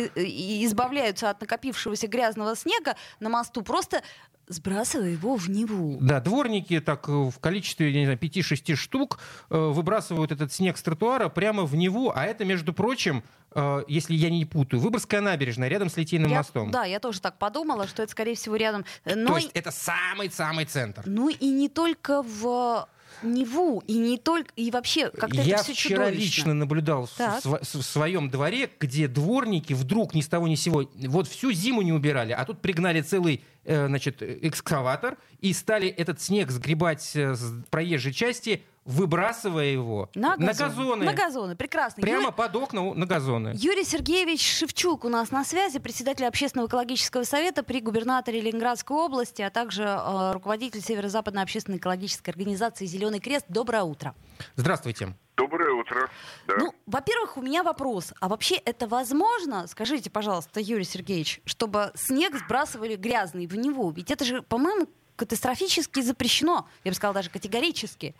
[0.64, 4.03] избавляются от накопившегося грязного снега на мосту, просто
[4.49, 5.99] сбрасывая его в Неву.
[6.01, 10.83] Да, дворники так э, в количестве, не знаю, 5-6 штук э, выбрасывают этот снег с
[10.83, 13.23] тротуара прямо в Неву, а это, между прочим,
[13.55, 16.70] э, если я не путаю, Выборгская набережная рядом с Литейным Я- мостом.
[16.73, 18.85] Да, я тоже так подумала, что это, скорее всего, рядом.
[19.05, 21.05] Но То есть это самый-самый центр.
[21.07, 22.88] Ну и не только в
[23.22, 26.20] Неву, и не только, и вообще как-то Я это все вчера чудовищно.
[26.20, 27.42] лично наблюдал в, Так.
[27.44, 31.83] в своем дворе, где дворники вдруг ни с того ни с сего вот всю зиму
[31.83, 37.35] не убирали, а тут пригнали целый э, значит, экскаватор и стали этот снег сгребать э,
[37.35, 40.55] с проезжей части, выбрасывая его На газоны.
[40.74, 41.05] газоны.
[41.07, 42.03] На газоны, прекрасно.
[42.03, 43.53] Прямо Ю- под окна на газоны.
[43.57, 49.42] Юрий Сергеевич Шевчук у нас на связи, председатель общественного экологического совета при губернаторе Ленинградской области,
[49.42, 53.46] а также э, руководитель Северо-Западной общественной экологической организации «Зеленый крест».
[53.48, 54.14] Доброе утро.
[54.57, 55.14] Здравствуйте.
[55.37, 56.11] Доброе утро.
[56.46, 56.55] Да.
[56.59, 58.12] Ну, во-первых, у меня вопрос.
[58.20, 63.90] А вообще это возможно, скажите, пожалуйста, Юрий Сергеевич, чтобы снег сбрасывали грязный в Неву?
[63.90, 66.68] Ведь это же, по-моему, катастрофически запрещено.
[66.85, 68.14] Я бы сказала, даже категорически.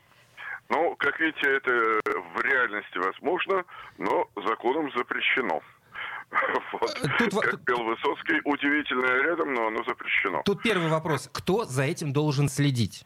[0.71, 1.71] Ну, как видите, это
[2.35, 3.65] в реальности возможно,
[3.99, 5.61] но законом запрещено.
[6.73, 7.01] Вот.
[7.19, 10.43] Тут во- Как пел Высоцкий, удивительное рядом, но оно запрещено.
[10.45, 11.29] Тут первый вопрос.
[11.33, 13.05] Кто за этим должен следить?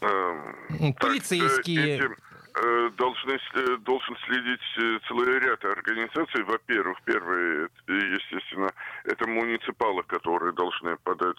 [0.00, 0.54] Эм,
[0.94, 1.78] так, Полицейские.
[1.80, 2.16] э, этим,
[2.54, 6.44] э, должны, э, должен следить э, целый ряд организаций.
[6.44, 8.70] Во-первых, первые, э, естественно,
[9.04, 11.36] это муниципалы, которые должны подать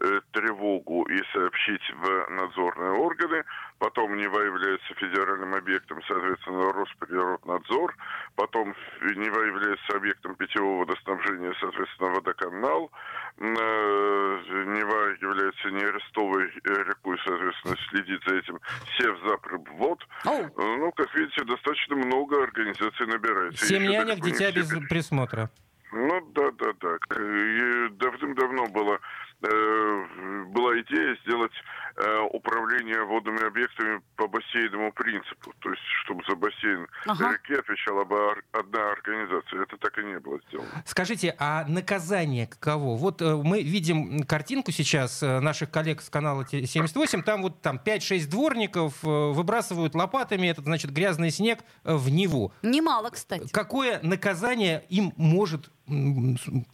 [0.00, 3.42] э, тревогу и сообщить в надзорные органы.
[3.78, 7.94] Потом Нева является федеральным объектом, соответственно, Росприроднадзор.
[8.34, 12.90] Потом Нева является объектом питьевого водоснабжения, соответственно, водоканал.
[13.38, 18.60] Э, Нева является нерестовой рекой, соответственно, следит за этим
[18.98, 20.04] Севзапрыбвод.
[20.24, 23.64] Ну, как видите, достаточно много организаций набирается.
[23.64, 25.50] Семь Еще нянек, далеко не дитя без присмотра.
[25.92, 26.98] Ну да, да, да.
[27.08, 28.98] Давным-давно было,
[29.42, 30.04] э,
[30.48, 31.52] была идея сделать
[31.98, 35.52] э, управление водными объектами по бассейному принципу.
[35.60, 37.32] То есть, чтобы за бассейн Ага.
[37.32, 38.16] реки отвечала бы
[38.52, 39.62] одна организация.
[39.62, 40.68] Это так и не было сделано.
[40.86, 42.96] Скажите, а наказание каково?
[42.96, 47.60] Вот э, мы видим картинку сейчас э, наших коллег с канала Те- 78, там вот
[47.62, 52.52] там 5-6 дворников э, выбрасывают лопатами этот, значит, грязный снег в Неву.
[52.62, 53.48] Немало, кстати.
[53.52, 55.70] Какое наказание им может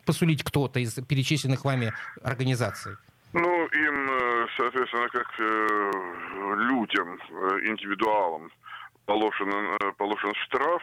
[0.04, 2.92] посулить кто-то из перечисленных вами организаций?
[3.32, 4.03] Ну, им,
[4.56, 5.90] соответственно, как э,
[6.56, 8.50] людям, э, индивидуалам
[9.06, 10.82] положен, э, положен штраф,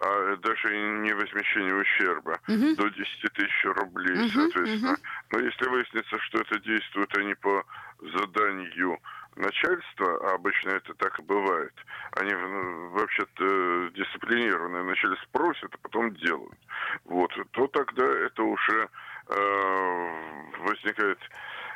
[0.00, 2.74] а даже не возмещение ущерба Мгм.
[2.76, 4.96] до 10 тысяч рублей, Мгм, соответственно.
[5.30, 7.64] Но если выяснится, что это действуют они по
[8.00, 8.98] заданию
[9.36, 11.74] начальства, а обычно это так и бывает,
[12.18, 16.58] они вообще-то дисциплинированные, вначале спросят, а потом делают.
[17.04, 18.88] Вот, то тогда это уже
[19.28, 20.10] э,
[20.60, 21.18] возникает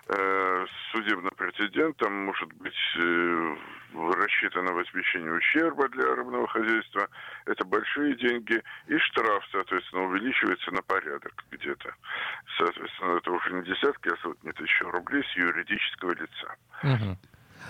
[0.08, 3.56] э, судебный прецедент, там может быть э,
[3.94, 7.08] рассчитано возмещение ущерба для рыбного хозяйства,
[7.46, 11.94] это большие деньги, и штраф, соответственно, увеличивается на порядок где-то.
[12.58, 16.56] Соответственно, это уже не десятки, а сотни тысяч рублей с юридического лица.
[16.82, 17.16] Мгм.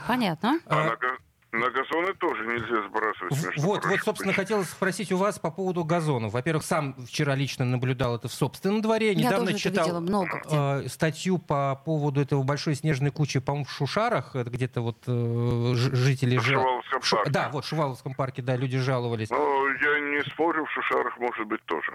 [0.08, 0.58] Понятно.
[0.66, 1.13] А, А,
[1.54, 3.32] на, га- на газоны тоже нельзя сбрасывать.
[3.44, 6.32] Между Вот, вот, собственно, хотелось спросить у вас по поводу газонов.
[6.32, 9.12] Во-первых, сам вчера лично наблюдал это в собственном дворе.
[9.12, 10.56] Я Недавно тоже читал видела много где.
[10.86, 14.34] э, статью по поводу этого большой снежной кучи, по-моему, в Шушарах.
[14.36, 16.38] Это где-то вот э, жители...
[16.38, 17.30] В Шуваловском Шу- парке.
[17.30, 19.30] Да, вот в Шуваловском парке, да, люди жаловались.
[19.30, 21.92] Ну, я не спорю, в Шушарах может быть тоже.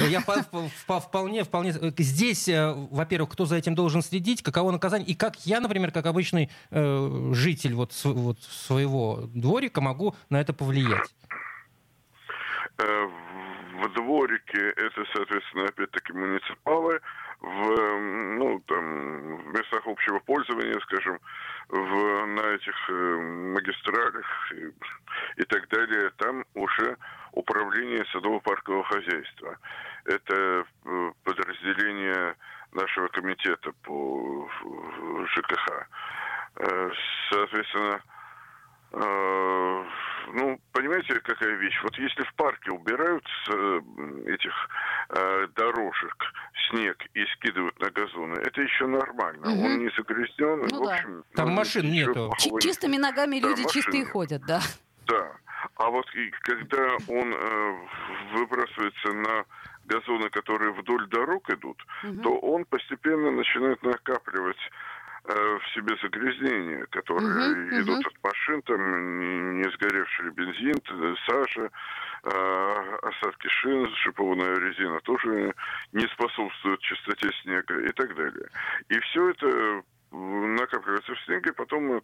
[0.08, 1.70] Я по- по- по- вполне, вполне...
[1.80, 6.06] э, Здесь, во-первых, кто за этим должен следить, каково наказание, и как я, например, как
[6.06, 6.50] обычный
[7.32, 8.38] житель вот, св- вот
[8.96, 11.14] своего дворика могу на это повлиять.
[12.78, 13.08] Э,
[13.82, 17.00] В дворике это, соответственно, опять-таки муниципалы,
[17.40, 17.98] в,
[18.38, 21.18] ну, там, в местах общего пользования, скажем,
[21.68, 22.92] в, на этих э,
[23.54, 24.72] магистралях и,
[25.42, 26.96] и так далее, там уже
[27.32, 29.58] управление садово-паркового хозяйства.
[30.06, 32.34] Это э, подразделение
[32.72, 34.48] нашего комитета по
[35.34, 35.86] ЖКХ.
[37.30, 38.00] Соответственно,
[40.32, 41.78] ну, понимаете, какая вещь?
[41.82, 43.80] Вот если в парке убирают с э,
[44.26, 44.52] этих
[45.10, 46.16] э, дорожек
[46.70, 49.48] снег и скидывают на газоны, это еще нормально.
[49.50, 49.64] Мгм.
[49.64, 50.94] Он не загрязнен, Ну в да.
[50.94, 51.24] общем...
[51.34, 52.32] Там ну, машин нету.
[52.60, 53.82] Чистыми ногами Да, люди машины.
[53.82, 54.60] чистые ходят, да.
[55.06, 55.36] Да.
[55.76, 57.74] А вот и когда он э,
[58.34, 59.44] выбрасывается на
[59.84, 62.22] газоны, которые вдоль дорог идут, Мгм.
[62.22, 64.70] то он постепенно начинает накапливать э,
[65.34, 68.06] в себе загрязнения, которые Мгм, идут мгм.
[68.06, 71.70] от машин, там не, не сгоревший бензин, т- сажа,
[72.24, 75.52] э, осадки шин, шипованная резина тоже
[75.92, 78.48] не способствует чистоте снега и так далее.
[78.88, 82.00] И все это э, накапливается в снеге, потом, э,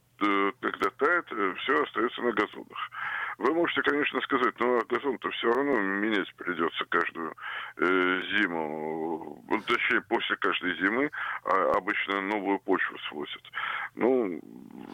[0.60, 1.26] когда тает,
[1.60, 2.90] все остается на газонах.
[3.38, 7.34] Вы можете, конечно, сказать, а газон-то все равно менять придется каждую
[7.78, 11.10] э, зиму, Ну, точнее после каждой зимы
[11.44, 13.42] а обычно новую почву свозят.
[13.94, 14.40] Ну,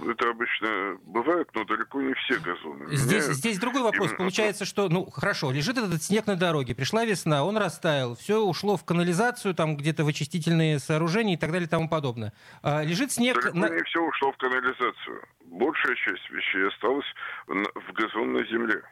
[0.09, 2.87] это обычно бывает, но далеко не все газоны.
[2.89, 3.37] Здесь, Меняют.
[3.37, 4.09] здесь другой вопрос.
[4.09, 8.41] именно- Получается, что, ну, хорошо, лежит этот снег на дороге, пришла весна, он растаял, все
[8.41, 12.33] ушло в канализацию, там где-то в очистительные сооружения и так далее и тому подобное.
[12.63, 13.37] А, лежит снег...
[13.41, 15.23] Далеко на- не все ушло в канализацию.
[15.47, 17.07] Большая часть вещей осталась
[17.47, 17.69] на-
[18.29, 18.83] газонной земле.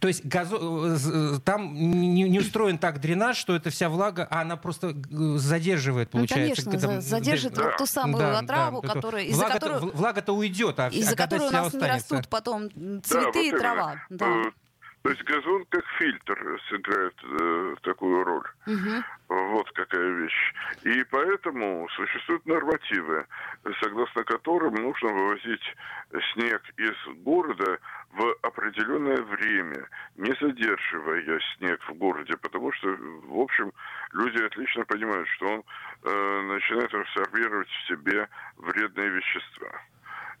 [0.00, 4.56] То есть газо- там не, не устроен так дренаж, что эта вся влага, а она
[4.56, 4.94] просто э,
[5.36, 6.62] задерживает, Ну, получается.
[6.64, 7.64] конечно, когда- за- задержит да.
[7.64, 11.12] вот ту самую Да, отраву, да, это- которая, из-за влага-то, которой, влага-то уйдет, а, из-за
[11.12, 12.14] а когда которой у нас не останется?
[12.14, 13.96] растут потом м, Да, цветы вот и трава.
[14.08, 14.42] Да.
[15.02, 18.46] То есть газон как фильтр сыграет э, такую роль.
[18.66, 19.02] Мгм.
[19.28, 20.54] Вот какая вещь.
[20.82, 23.26] И поэтому существуют нормативы,
[23.82, 25.74] согласно которым нужно вывозить
[26.32, 27.78] снег из города
[28.12, 33.72] в определенное время, не задерживая снег в городе, потому что, в общем,
[34.12, 35.64] люди отлично понимают, что он
[36.02, 39.80] э, начинает абсорбировать в себе вредные вещества.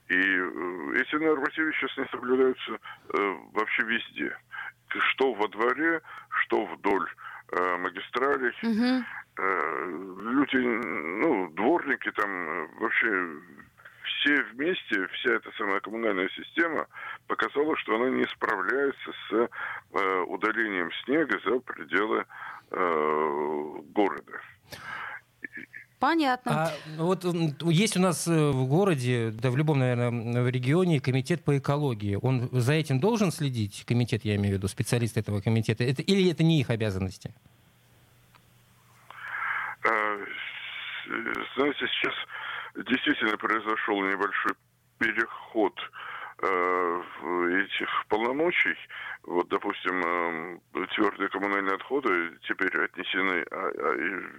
[0.08, 4.36] И э, эти нормативы сейчас не соблюдаются э, вообще везде.
[4.98, 6.00] Что во дворе,
[6.42, 7.08] что вдоль
[7.52, 8.52] э, магистралей.
[8.62, 9.06] Мгм.
[9.38, 9.86] Э,
[10.20, 13.30] люди, ну, дворники там, э, вообще
[14.04, 16.86] все вместе, вся эта самая коммунальная система
[17.26, 22.24] показала, что она не справляется с э, удалением снега за пределы
[22.70, 24.40] э, города.
[26.00, 26.52] Понятно.
[26.52, 27.24] А, ну вот
[27.70, 32.18] есть у нас э, в городе, да в любом, наверное, в регионе комитет по экологии.
[32.20, 36.30] Он за этим должен следить, комитет, я имею в виду, специалисты этого комитета, это, или
[36.30, 37.34] это не их обязанности?
[39.84, 42.14] Э, с- Знаете, сейчас
[42.86, 44.52] действительно произошел небольшой
[44.98, 45.74] переход
[46.42, 48.74] э, в этих полномочий.
[49.24, 53.96] Вот, допустим, э, твердые коммунальные отходы теперь отнесены а, а,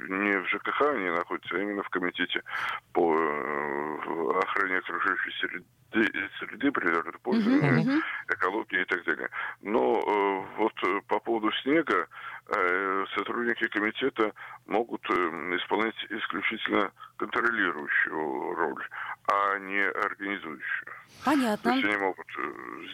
[0.09, 2.41] не в ЖКХ, они находятся, а именно в комитете
[2.93, 8.01] по э, охране окружающей среды, среды природопользования, Мгм.
[8.29, 9.29] экологии и так далее.
[9.61, 12.07] Но э, вот э, по поводу снега
[12.47, 14.33] э, сотрудники комитета
[14.65, 15.13] могут э,
[15.57, 18.87] исполнять исключительно контролирующую роль,
[19.31, 20.85] а не организующую.
[20.85, 21.69] То Понятно.
[21.69, 22.27] есть они могут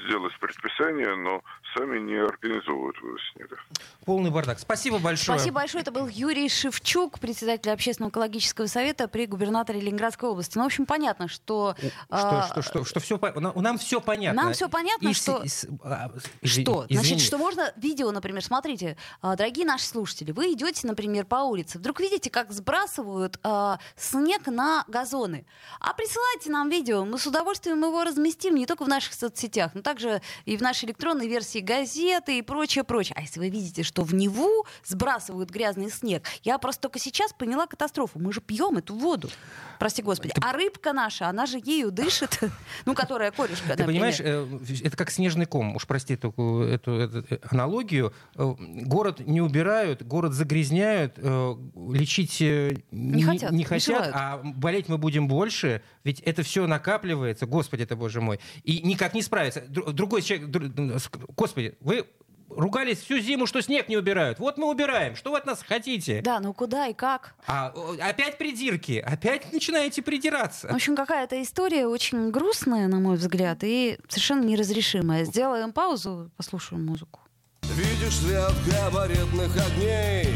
[0.06, 1.41] сделать предписание, но
[1.78, 3.58] сами не организовывают вывоз снега.
[4.06, 4.60] Полный бардак.
[4.60, 5.38] Спасибо большое.
[5.38, 5.82] Спасибо большое.
[5.82, 10.58] Это был Юрий Шевчук, председатель общественного экологического совета при губернаторе Ленинградской области.
[10.58, 11.76] Ну, в общем, понятно, что...
[11.78, 13.20] Что, а, что, что, что все,
[13.56, 14.44] нам все понятно.
[14.44, 15.44] Нам всё понятно, И что-
[15.84, 16.10] а,
[16.42, 16.86] изви- Что?
[16.88, 17.04] извини.
[17.08, 21.78] Значит, что можно видео, например, смотрите, а, дорогие наши слушатели, вы идете, например, по улице,
[21.78, 25.46] вдруг видите, как сбрасывают а, снег на газоны.
[25.80, 29.82] А присылайте нам видео, мы с удовольствием его разместим не только в наших соцсетях, но
[29.82, 33.13] также и в нашей электронной версии газеты и прочее, прочее.
[33.17, 37.67] А если вы видите, что в Неву сбрасывают грязный снег, я просто только сейчас поняла
[37.67, 38.19] катастрофу.
[38.19, 39.30] Мы же пьем эту воду.
[39.80, 40.34] Прости господи.
[40.41, 42.39] А рыбка наша, она же ею дышит,
[42.86, 44.47] ну, которая корешка, Ты понимаешь, э,
[44.84, 45.75] это как снежный ком.
[45.75, 48.13] Уж прости такую эту, эту, э, аналогию.
[48.36, 51.56] Э, Город не убирают, город загрязняют, э,
[51.91, 53.65] лечить э, Не хотят, не
[54.13, 59.13] а болеть мы будем больше, ведь это все накапливается, господи ты боже мой, и никак
[59.13, 59.60] не справится.
[59.60, 60.48] Дру- Другой человек,
[61.36, 62.06] господи, вы
[62.50, 64.39] ругались всю зиму, что снег не убирают.
[64.39, 65.17] Вот мы убираем.
[65.17, 66.22] Что вы от нас хотите?
[66.22, 67.36] Да, ну куда и как?
[67.46, 70.70] А опять придирки, опять начинаете придираться.
[70.70, 75.26] В общем, какая-то история очень грустная, на мой взгляд, и совершенно неразрешимая.
[75.26, 77.20] Сделаем паузу, послушаем музыку.
[77.63, 80.28] Видишь свет габаритных огней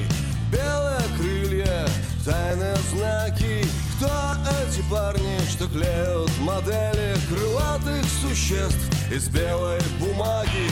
[0.52, 1.88] Белые крылья,
[2.26, 3.61] тайные знаки
[4.02, 4.36] Кто
[4.66, 10.68] эти парни, что клеют модели Крылатых существ из белой бумаги?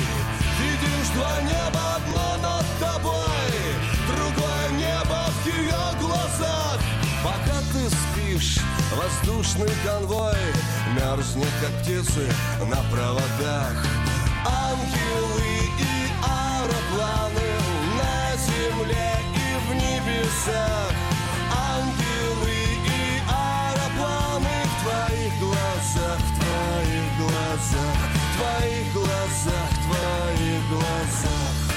[0.60, 3.54] Видишь два неба, одно над тобой
[4.08, 6.80] Другое небо в ее глазах.
[7.24, 8.58] Пока ты спишь,
[8.98, 10.34] воздушный конвой
[10.96, 12.28] Мерзнет, как птицы
[12.62, 13.86] на проводах.
[14.44, 17.52] Ангелы и аэропланы
[17.96, 20.89] на земле и в небесах
[30.70, 31.70] глазах.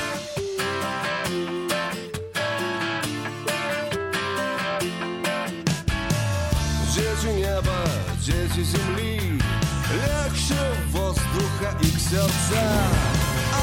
[6.94, 7.88] Дети неба,
[8.20, 9.40] дети земли
[9.92, 12.62] Легче воздуха их сердца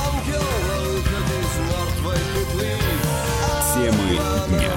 [0.07, 2.77] Ангел на выходе из мертвой петли.
[3.73, 4.09] Темы
[4.47, 4.71] дня.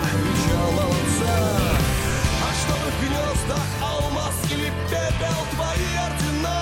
[2.40, 6.60] А что в гнездах алмаз или пепел Твои ордена,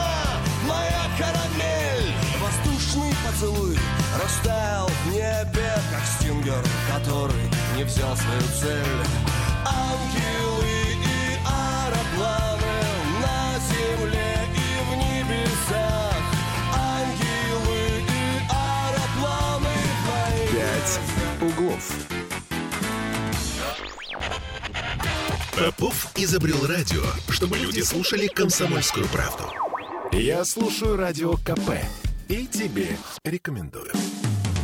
[0.68, 3.79] моя карамель Воздушный поцелуй
[6.50, 9.06] Стингер, который не взял свою цель
[9.64, 12.64] Ангелы и аэропланы
[13.20, 16.22] на земле и в небесах
[16.74, 19.76] Ангелы и аэропланы
[20.52, 21.00] Пять
[21.40, 21.92] углов.
[25.56, 29.44] Попов изобрел радио, чтобы люди слушали комсомольскую правду.
[30.12, 31.84] Я слушаю радио КП
[32.28, 33.92] и тебе рекомендую.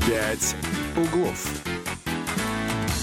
[0.06, 0.54] «Пять
[0.96, 1.75] углов».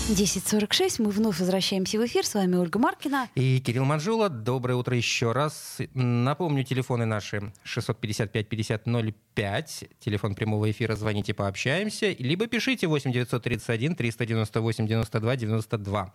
[0.10, 2.26] 10.46, мы вновь возвращаемся в эфир.
[2.26, 3.30] С вами Ольга Маркина.
[3.36, 4.28] И Кирилл Манжула.
[4.28, 5.78] Доброе утро еще раз.
[5.94, 9.90] Напомню, телефоны наши 655-5005.
[10.00, 10.98] Телефон прямого эфира.
[10.98, 12.14] Звоните, пообщаемся.
[12.20, 16.14] Либо пишите 8931 398 92 92.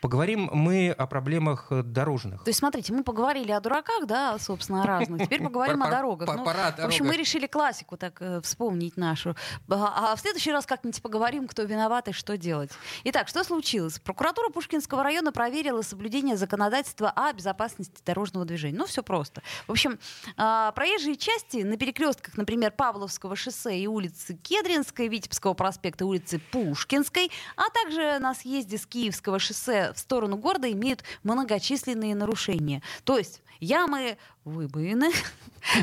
[0.00, 2.44] Поговорим мы о проблемах дорожных.
[2.44, 5.22] То есть, смотрите, мы поговорили о дураках, да, собственно, о разных.
[5.22, 6.28] Теперь поговорим о дорогах.
[6.36, 9.34] Ну, В общем, мы решили классику так э, вспомнить нашу.
[9.68, 12.70] А а в следующий раз как-нибудь поговорим, кто виноват и что делать.
[13.04, 13.98] Итак, что случилось?
[13.98, 18.78] Прокуратура Пушкинского района проверила соблюдение законодательства о безопасности дорожного движения.
[18.78, 19.42] Ну, все просто.
[19.66, 19.98] В общем,
[20.36, 26.40] а, проезжие части на перекрестках, например, Павловского шоссе и улицы Кедринской, Витебского проспекта и улицы
[26.52, 32.82] Пушкинской, а также на съезде с Киевского шоссе в сторону города имеют многочисленные нарушения.
[33.04, 35.12] То есть ямы, выбоины,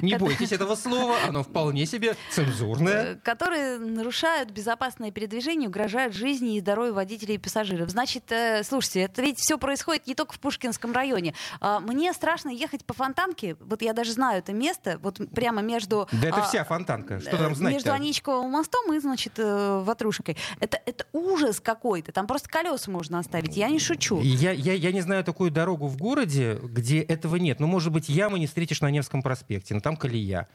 [0.02, 3.14] Не бойтесь этого слова, оно вполне себе цензурное.
[3.14, 7.90] э, которые нарушают безопасное передвижение, угрожают жизни и здоровью водителей и пассажиров.
[7.90, 11.34] Значит, э, слушайте, это ведь все происходит не только в Пушкинском районе.
[11.60, 16.08] А, Мне страшно ехать по Фонтанке, вот я даже знаю это место, вот прямо между...
[16.12, 17.20] Да это а, вся фонтанка.
[17.20, 20.38] Что э, там знать Между Аничковым мостом и, значит, Ватрушкой.
[20.60, 22.12] Это, это ужас какой-то.
[22.12, 23.56] Там просто колеса можно оставить.
[23.58, 24.20] Я не шучу.
[24.22, 27.60] Я, я, я не знаю такую дорогу в городе, где этого нет.
[27.64, 30.50] Ну, может быть, ямы не встретишь на Невском проспекте, но там колея.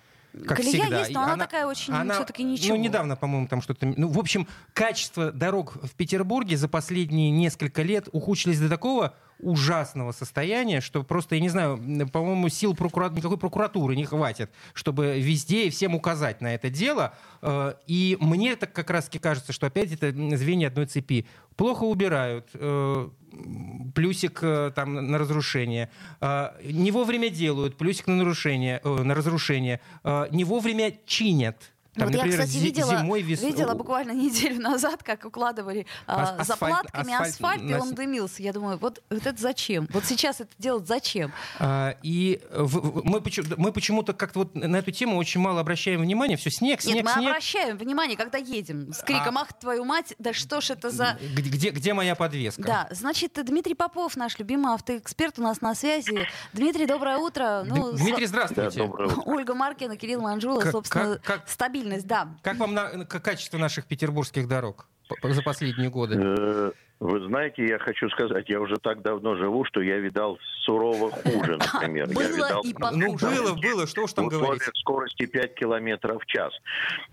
[0.47, 0.99] Как Колея всегда.
[0.99, 2.77] есть, но И она такая очень всё-таки ничего.
[2.77, 3.87] Ну, недавно, по-моему, там что-то...
[3.87, 10.13] Ну, в общем, качество дорог в Петербурге за последние несколько лет ухудшились до такого ужасного
[10.13, 11.79] состояния, что просто, я не знаю,
[12.13, 13.09] по-моему, сил прокура...
[13.09, 17.15] никакой прокуратуры не хватит, чтобы везде и всем указать на это дело.
[17.43, 21.27] Э, И мне так как раз-таки кажется, что опять это звенья одной цепи.
[21.57, 23.09] Плохо убирают, э,
[23.95, 25.91] плюсик э, там на разрушение.
[26.21, 29.81] Не вовремя делают, плюсик на нарушение, на разрушение.
[30.05, 31.73] Не вовремя чинят.
[31.99, 35.87] Ну, Там, вот например, я, кстати, видела, зимой, вес- видела буквально неделю назад, как укладывали
[36.07, 38.43] а, Ас- асфальт- заплатками асфальт, асфальт и он дымился.
[38.43, 39.89] Я думаю, вот, вот это зачем?
[39.91, 41.33] Вот сейчас это делать зачем?
[41.59, 45.61] А, И в- в- мы, почему- мы почему-то как-то вот на эту тему очень мало
[45.61, 46.37] обращаем внимания.
[46.37, 47.29] Все снег, снег, Нет, мы снег.
[47.31, 51.19] обращаем внимание, когда едем с криком А- «Ах, твою мать, да что ж это за...»
[51.35, 52.63] Где, где, где моя подвеска?
[52.63, 56.27] Да, значит, Дмитрий Попов, наш любимый автоэксперт, у нас на связи.
[56.53, 57.65] Дмитрий, доброе утро.
[57.67, 58.83] Ну, Дмитрий, здравствуйте.
[59.27, 61.49] Ольга Маркина, Кирилл Манжула, Как- собственно, как- как-
[61.89, 62.29] стабильность, да.
[62.43, 64.87] Как вам на- качество наших петербургских дорог
[65.23, 66.17] за последние годы?
[66.21, 66.71] Э,
[67.01, 71.57] Вы знаете, я хочу сказать, я уже так давно живу, что я видал сурово хуже,
[71.73, 72.09] например.
[72.09, 74.63] Было я видал и Ну, было, было, что уж там в говорить.
[74.75, 76.53] скорости 5 километров в час.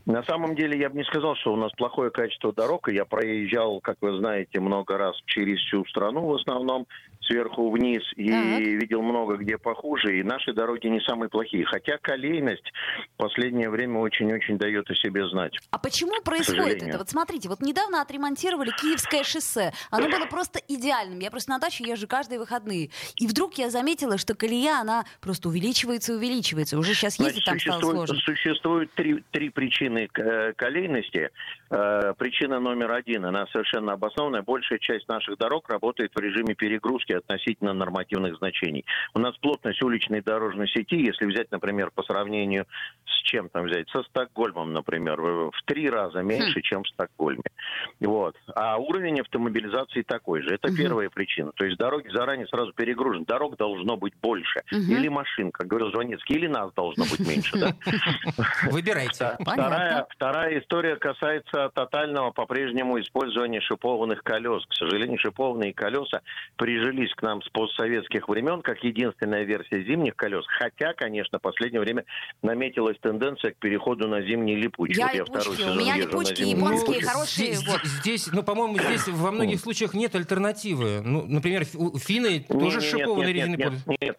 [0.08, 2.90] На самом деле, я бы не сказал, что у нас плохое качество дорог.
[2.90, 6.88] и Я проезжал, как вы знаете, много раз через всю страну в основном,
[7.26, 8.60] сверху вниз, и Так.
[8.60, 11.66] видел много где похуже, и наши дороги не самые плохие.
[11.66, 12.72] Хотя колейность
[13.14, 15.54] в последнее время очень-очень дает о себе знать.
[15.72, 16.98] А почему происходит это?
[16.98, 19.72] Вот смотрите, вот недавно отремонтировали Киевское шоссе.
[19.92, 21.20] Оно было просто идеальным.
[21.20, 22.90] Я просто на дачу езжу каждые выходные.
[23.16, 26.78] И вдруг я заметила, что колея, она просто увеличивается и увеличивается.
[26.78, 28.16] Уже сейчас ездить там стало сложно.
[28.18, 31.30] существует три, три причины э, колейности.
[31.70, 34.42] Э, Причина номер один, она совершенно обоснованная.
[34.42, 38.86] Большая часть наших дорог работает в режиме перегрузки относительно нормативных значений.
[39.14, 42.66] У нас плотность уличной дорожной сети, если взять, например, по сравнению
[43.06, 47.44] с чем там взять, со Стокгольмом, например, в в три раза меньше, чем в Стокгольме.
[48.00, 48.36] Вот.
[48.54, 50.56] А уровень автомобилизации такой же.
[50.56, 50.78] Это Мгм.
[50.78, 51.52] первая причина.
[51.56, 53.26] То есть дороги заранее сразу перегружены.
[53.26, 54.62] Дорог должно быть больше.
[54.72, 54.92] Мгм.
[54.92, 57.58] Или машин, как говорил Жванецкий, или нас должно быть меньше.
[57.58, 57.74] Да?
[58.72, 59.38] Выбирайте.
[59.40, 64.66] Вторая, вторая история касается тотального по-прежнему использования шипованных колес.
[64.68, 66.22] К сожалению, шипованные колеса
[66.96, 70.46] прижились к нам с постсоветских времен как единственная версия зимних колес.
[70.48, 72.06] Хотя, конечно, в последнее время
[72.42, 74.98] наметилась тенденция к переходу на зимние липучки.
[74.98, 77.06] Я Вот липучки, второй у сезон меня езжу на липучки зимние японские, липучки.
[77.12, 77.82] хорошие, Здесь, вот.
[77.84, 81.02] здесь, ну, по-моему, здесь во многих случаях нет альтернативы.
[81.04, 83.96] Ну, например, у- финны тоже Не-не-нет, шипованной нет, резиной нет, пользуются.
[84.02, 84.18] нет,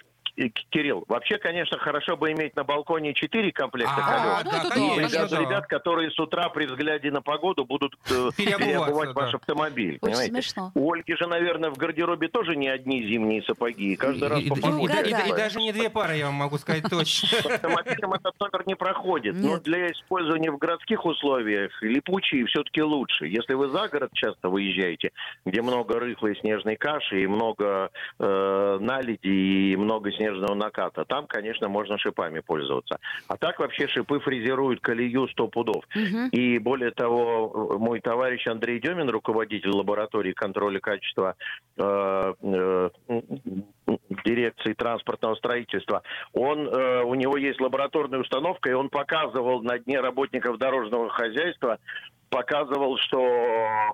[0.70, 4.52] Кирилл, вообще, конечно, хорошо бы иметь на балконе четыре комплекта А, колес.
[4.52, 5.40] да, И конечно, бригада да.
[5.42, 9.20] ребят, которые с утра при взгляде на погоду будут э, переобувать да.
[9.20, 9.92] ваш автомобиль.
[9.94, 10.32] Очень понимаете?
[10.32, 10.72] смешно.
[10.74, 13.92] У Ольги же, наверное, в гардеробе тоже не одни зимние сапоги.
[13.92, 14.92] И каждый раз И- и- по и- погоде.
[14.94, 15.32] и- и- и Угадай.
[15.36, 17.28] даже не две пары, я вам могу сказать точно.
[17.28, 19.34] С автомобилем этот номер не проходит.
[19.36, 23.26] Но для использования в городских условиях липучие все-таки лучше.
[23.26, 25.12] Если вы за город часто выезжаете,
[25.46, 29.28] где много рыхлой снежной каши и много э, наледи
[29.72, 32.98] и много снежного наката, там, конечно, можно шипами пользоваться.
[33.28, 35.84] А так вообще шипы фрезеруют колею 100 пудов.
[35.94, 36.28] Мгм.
[36.28, 41.34] И более того, мой товарищ Андрей Демин, руководитель лаборатории контроля качества
[41.76, 42.90] э, э,
[44.24, 50.00] дирекции транспортного строительства, он, э, у него есть лабораторная установка, и он показывал на дне
[50.00, 51.78] работников дорожного хозяйства,
[52.28, 53.20] показывал, что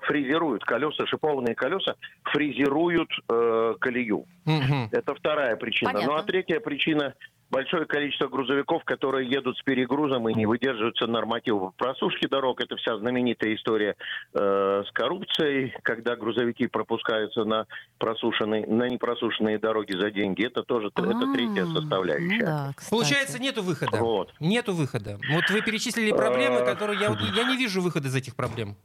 [0.03, 4.25] фрезеруют колеса, шипованные колеса, фрезеруют э, колею.
[4.45, 4.89] Мгм.
[4.91, 5.93] Это вторая причина.
[5.93, 6.13] Понятно.
[6.13, 7.13] Ну а третья причина
[7.53, 12.59] большое количество грузовиков, которые едут с перегрузом и не выдерживаются нормативов просушки дорог.
[12.59, 13.95] Это вся знаменитая история
[14.33, 17.67] э, с коррупцией, когда грузовики пропускаются на
[17.99, 20.45] просушенные, на непросушенные дороги за деньги.
[20.45, 22.39] Это тоже это третья А, составляющая.
[22.39, 22.89] ну да, кстати.
[22.89, 23.97] Получается, нету выхода.
[23.97, 24.33] Вот.
[24.39, 25.19] Нету выхода.
[25.31, 28.75] Вот вы перечислили проблемы, А, которые я, я не вижу выхода из этих проблем.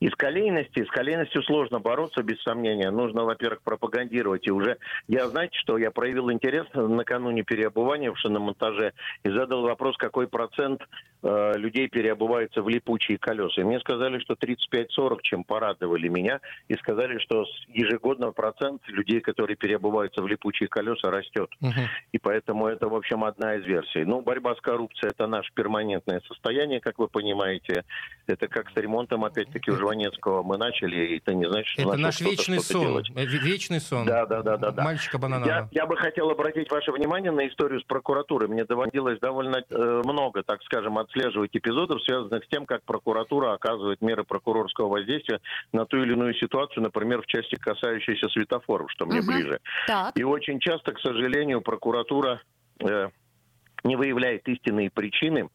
[0.00, 2.90] И с колейностью, с колейностью сложно бороться, без сомнения.
[2.90, 4.46] Нужно, во-первых, пропагандировать.
[4.46, 8.92] И уже я, знаете, что я проявил интерес накануне переобувания в шиномонтаже
[9.24, 10.82] и задал вопрос, какой процент
[11.22, 13.60] э, людей переобувается в липучие колеса.
[13.60, 16.40] И мне сказали, что 35-40, чем порадовали меня.
[16.68, 21.50] И сказали, что ежегодно процент людей, которые переобуваются в липучие колеса, растет.
[21.60, 21.88] Мгм.
[22.12, 24.04] И поэтому это, в общем, одна из версий.
[24.04, 27.84] Ну, борьба с коррупцией– это наше перманентное состояние, как вы понимаете.
[28.26, 31.96] Это как с ремонтом, опять-таки, у Жванецкого мы начали, и это не значит, что Это
[31.96, 32.80] наш вечный что-то сон.
[32.82, 33.10] делать.
[33.10, 34.06] Ве- Вечный сон.
[34.06, 34.82] Да, да, да, да, да.
[34.84, 35.68] Мальчика Я, бананова.
[35.70, 38.48] я бы хотел обратить ваше внимание на историю с прокуратурой.
[38.48, 44.00] Мне доводилось довольно э, много, так скажем, отслеживать эпизодов, связанных с тем, как прокуратура оказывает
[44.02, 45.40] меры прокурорского воздействия
[45.72, 49.26] на ту или иную ситуацию, например, в части касающейся светофоров, что мне Мгм.
[49.26, 49.60] ближе.
[49.86, 50.16] Так.
[50.18, 52.40] И очень часто, к сожалению, прокуратура
[52.80, 53.08] э,
[53.84, 55.48] не выявляет истинные причины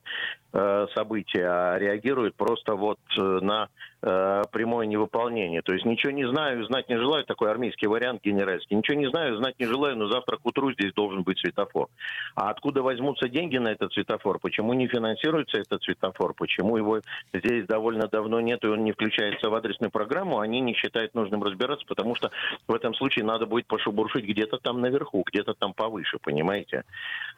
[0.94, 3.70] события, а реагирует просто вот э, на
[4.04, 5.62] э, прямое невыполнение.
[5.64, 8.78] То есть ничего не знаю, знать не желаю, такой армейский вариант генеральский.
[8.78, 11.88] Ничего не знаю, знать не желаю, но завтра к утру здесь должен быть светофор.
[12.36, 14.40] А откуда возьмутся деньги на этот светофор?
[14.40, 16.34] Почему не финансируется этот светофор?
[16.36, 17.02] Почему его
[17.34, 20.40] здесь довольно давно нет, и он не включается в адресную программу?
[20.40, 22.30] Они не считают нужным разбираться, потому что
[22.68, 26.84] в этом случае надо будет пошебуршить где-то там наверху, где-то там повыше, понимаете?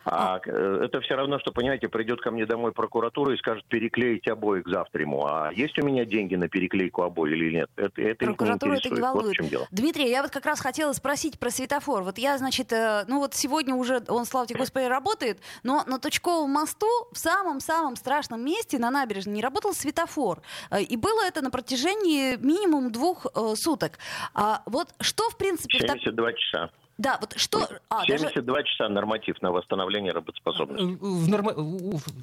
[0.04, 2.72] А э, это все равно, что, понимаете, придет ко мне домой
[3.06, 5.26] прокуратура и скажет переклеить обои к завтраму.
[5.26, 7.70] А есть у меня деньги на переклейку обои или нет?
[7.76, 9.02] Это, это их не это не.
[9.02, 9.68] Вот в чем дело.
[9.72, 12.04] Дмитрий, я вот как раз хотела спросить про светофор.
[12.04, 16.00] Вот я, значит, э, ну вот сегодня уже он, слава тебе Господи, работает, но на
[16.00, 20.42] Тучковом мосту в самом-самом страшном месте на набережной не работал светофор.
[20.72, 24.00] Э, И было это на протяжении минимум двух э, суток.
[24.34, 25.78] А вот что, в принципе...
[25.78, 26.70] в так- 72 часа.
[26.98, 27.60] Да, вот что...
[27.90, 28.30] А, даже...
[28.30, 30.94] 72 часа норматив на восстановление работоспособности.
[30.94, 31.52] Э, В норма...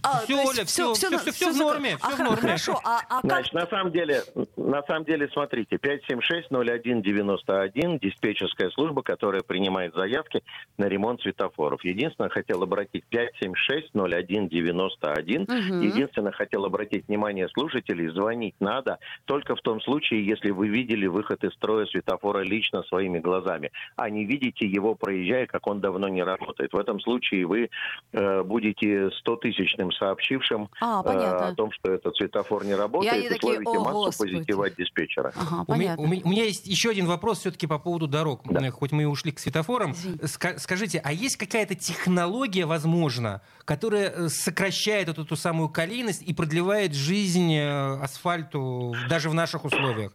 [0.03, 2.25] А, есть Оля, всё- все, всё все, на- все в норме, а, все в хо-
[2.25, 2.41] норме.
[2.41, 3.31] Хорошо, а, а как...
[3.31, 4.23] Значит, на самом деле,
[4.57, 10.43] на самом деле, смотрите, 576-0191, диспетчерская служба, которая принимает заявки
[10.79, 11.85] на ремонт светофоров.
[11.85, 15.53] Единственное, хотел обратить 576-0191.
[15.53, 15.81] Мгм.
[15.81, 21.43] Единственное, хотел обратить внимание слушателей, звонить надо только в том случае, если вы видели выход
[21.45, 26.23] из строя светофора лично своими глазами, а не видите его, проезжая, как он давно не
[26.23, 26.73] работает.
[26.73, 27.69] В этом случае вы
[28.13, 33.29] э, будете 100-тысячным сообщившим А, э, о том, что этот светофор не работает, они и
[33.29, 34.33] такие, словите «О, массу Господи».
[34.35, 35.33] позитива от диспетчера.
[35.37, 36.05] Ага, У меня, понятно.
[36.05, 38.43] у меня- у меня есть еще один вопрос все-таки по поводу дорог.
[38.45, 38.67] Да.
[38.67, 39.93] Э, Хоть мы и ушли к светофорам.
[39.93, 46.33] Ска- скажите, а есть какая-то технология, возможно, которая э, сокращает вот эту самую колейность и
[46.35, 50.13] продлевает жизнь э, асфальту даже в наших условиях?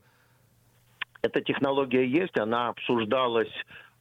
[1.23, 3.51] эта технология есть, она обсуждалась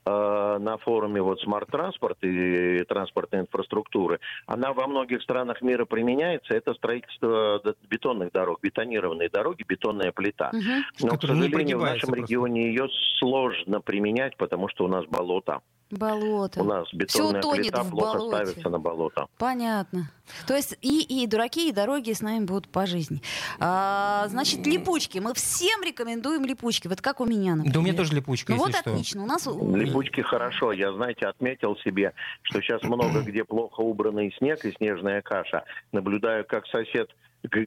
[0.07, 6.54] на форуме вот Smart Transport и транспортной инфраструктуры, она во многих странах мира применяется.
[6.54, 10.50] Это строительство бетонных дорог, бетонированные дороги, бетонная плита.
[10.52, 10.84] Мгм.
[11.00, 12.22] Но, к сожалению, в нашем просто.
[12.22, 12.88] регионе ее
[13.18, 15.61] сложно применять, потому что у нас болото.
[15.90, 16.62] Болото.
[16.62, 18.46] У нас бетонная утонет плита в плохо болоте.
[18.46, 19.26] ставится на болото.
[19.38, 20.11] Понятно.
[20.48, 23.22] То есть и, и дураки, и дороги с нами будут по жизни.
[23.61, 25.20] А, значит, липучки.
[25.20, 26.88] Мы всем рекомендуем липучки.
[26.88, 27.72] Вот как у меня, например.
[27.72, 28.90] Да у меня тоже липучка, Ну если вот что.
[28.90, 29.22] отлично.
[29.22, 29.46] У нас...
[29.46, 29.64] у-
[29.97, 30.72] Липучки хорошо.
[30.72, 35.64] Я, знаете, отметил себе, что сейчас много где плохо убранный снег и снежная каша.
[35.92, 37.09] Наблюдаю, как сосед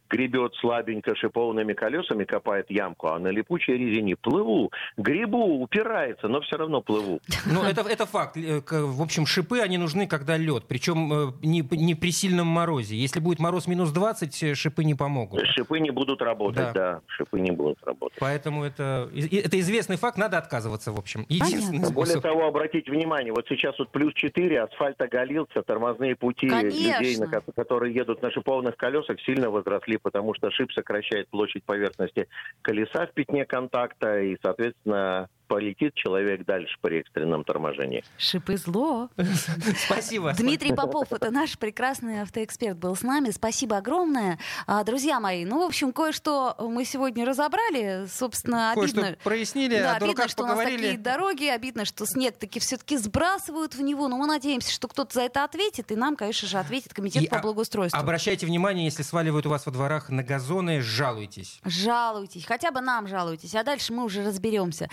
[0.09, 6.57] гребет слабенько шиповными колесами, копает ямку, а на липучей резине плыву, грибу, упирается, но все
[6.57, 7.19] равно плыву.
[7.45, 8.37] Ну, это, это факт.
[8.37, 10.65] Э, В общем, шипы, они нужны, когда лед.
[10.67, 12.95] Причем э, не, не при сильном морозе.
[12.95, 15.41] Если будет мороз минус 20, э, шипы не помогут.
[15.47, 18.17] Шипы не будут работать, да, шипы не будут работать.
[18.19, 21.25] Поэтому это, это известный факт, надо отказываться, в общем.
[21.29, 21.95] Единственный Понятно.
[21.95, 27.25] Более того, обратите внимание, вот сейчас вот плюс 4, асфальт оголился, тормозные пути людей, Конечно.
[27.25, 32.27] на ко- которые едут на шипованных колесах, сильно возросли, потому что шип сокращает площадь поверхности
[32.61, 38.03] колеса в пятне контакта, и, соответственно, полетит человек дальше при экстренном торможении.
[38.17, 39.09] Шипы зло.
[39.85, 40.33] Спасибо.
[40.33, 43.31] Дмитрий Попов, это наш прекрасный автоэксперт, был с нами.
[43.31, 44.39] Спасибо огромное.
[44.67, 48.05] А, друзья мои, ну, в общем, кое-что мы сегодня разобрали.
[48.07, 49.17] Собственно, Кое-что обидно.
[49.23, 50.81] прояснили, Да, обидно, что у нас поговорили.
[50.83, 55.15] такие дороги, обидно, что снег таки все-таки сбрасывают в него, но мы надеемся, что кто-то
[55.15, 57.99] за это ответит, и нам, конечно же, ответит комитет И по благоустройству.
[57.99, 61.59] Обращайте внимание, если сваливают у вас во дворах на газоны, жалуйтесь.
[61.65, 64.87] Жалуйтесь, хотя бы нам жалуйтесь, а дальше мы уже разберемся.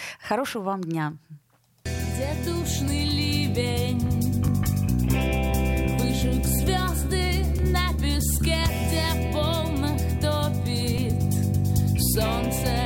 [0.46, 1.12] Хорошего вам дня.
[1.84, 4.00] Где душный ливень
[5.98, 11.20] Выжег звезды на песке Где полных топит
[12.14, 12.85] Солнце,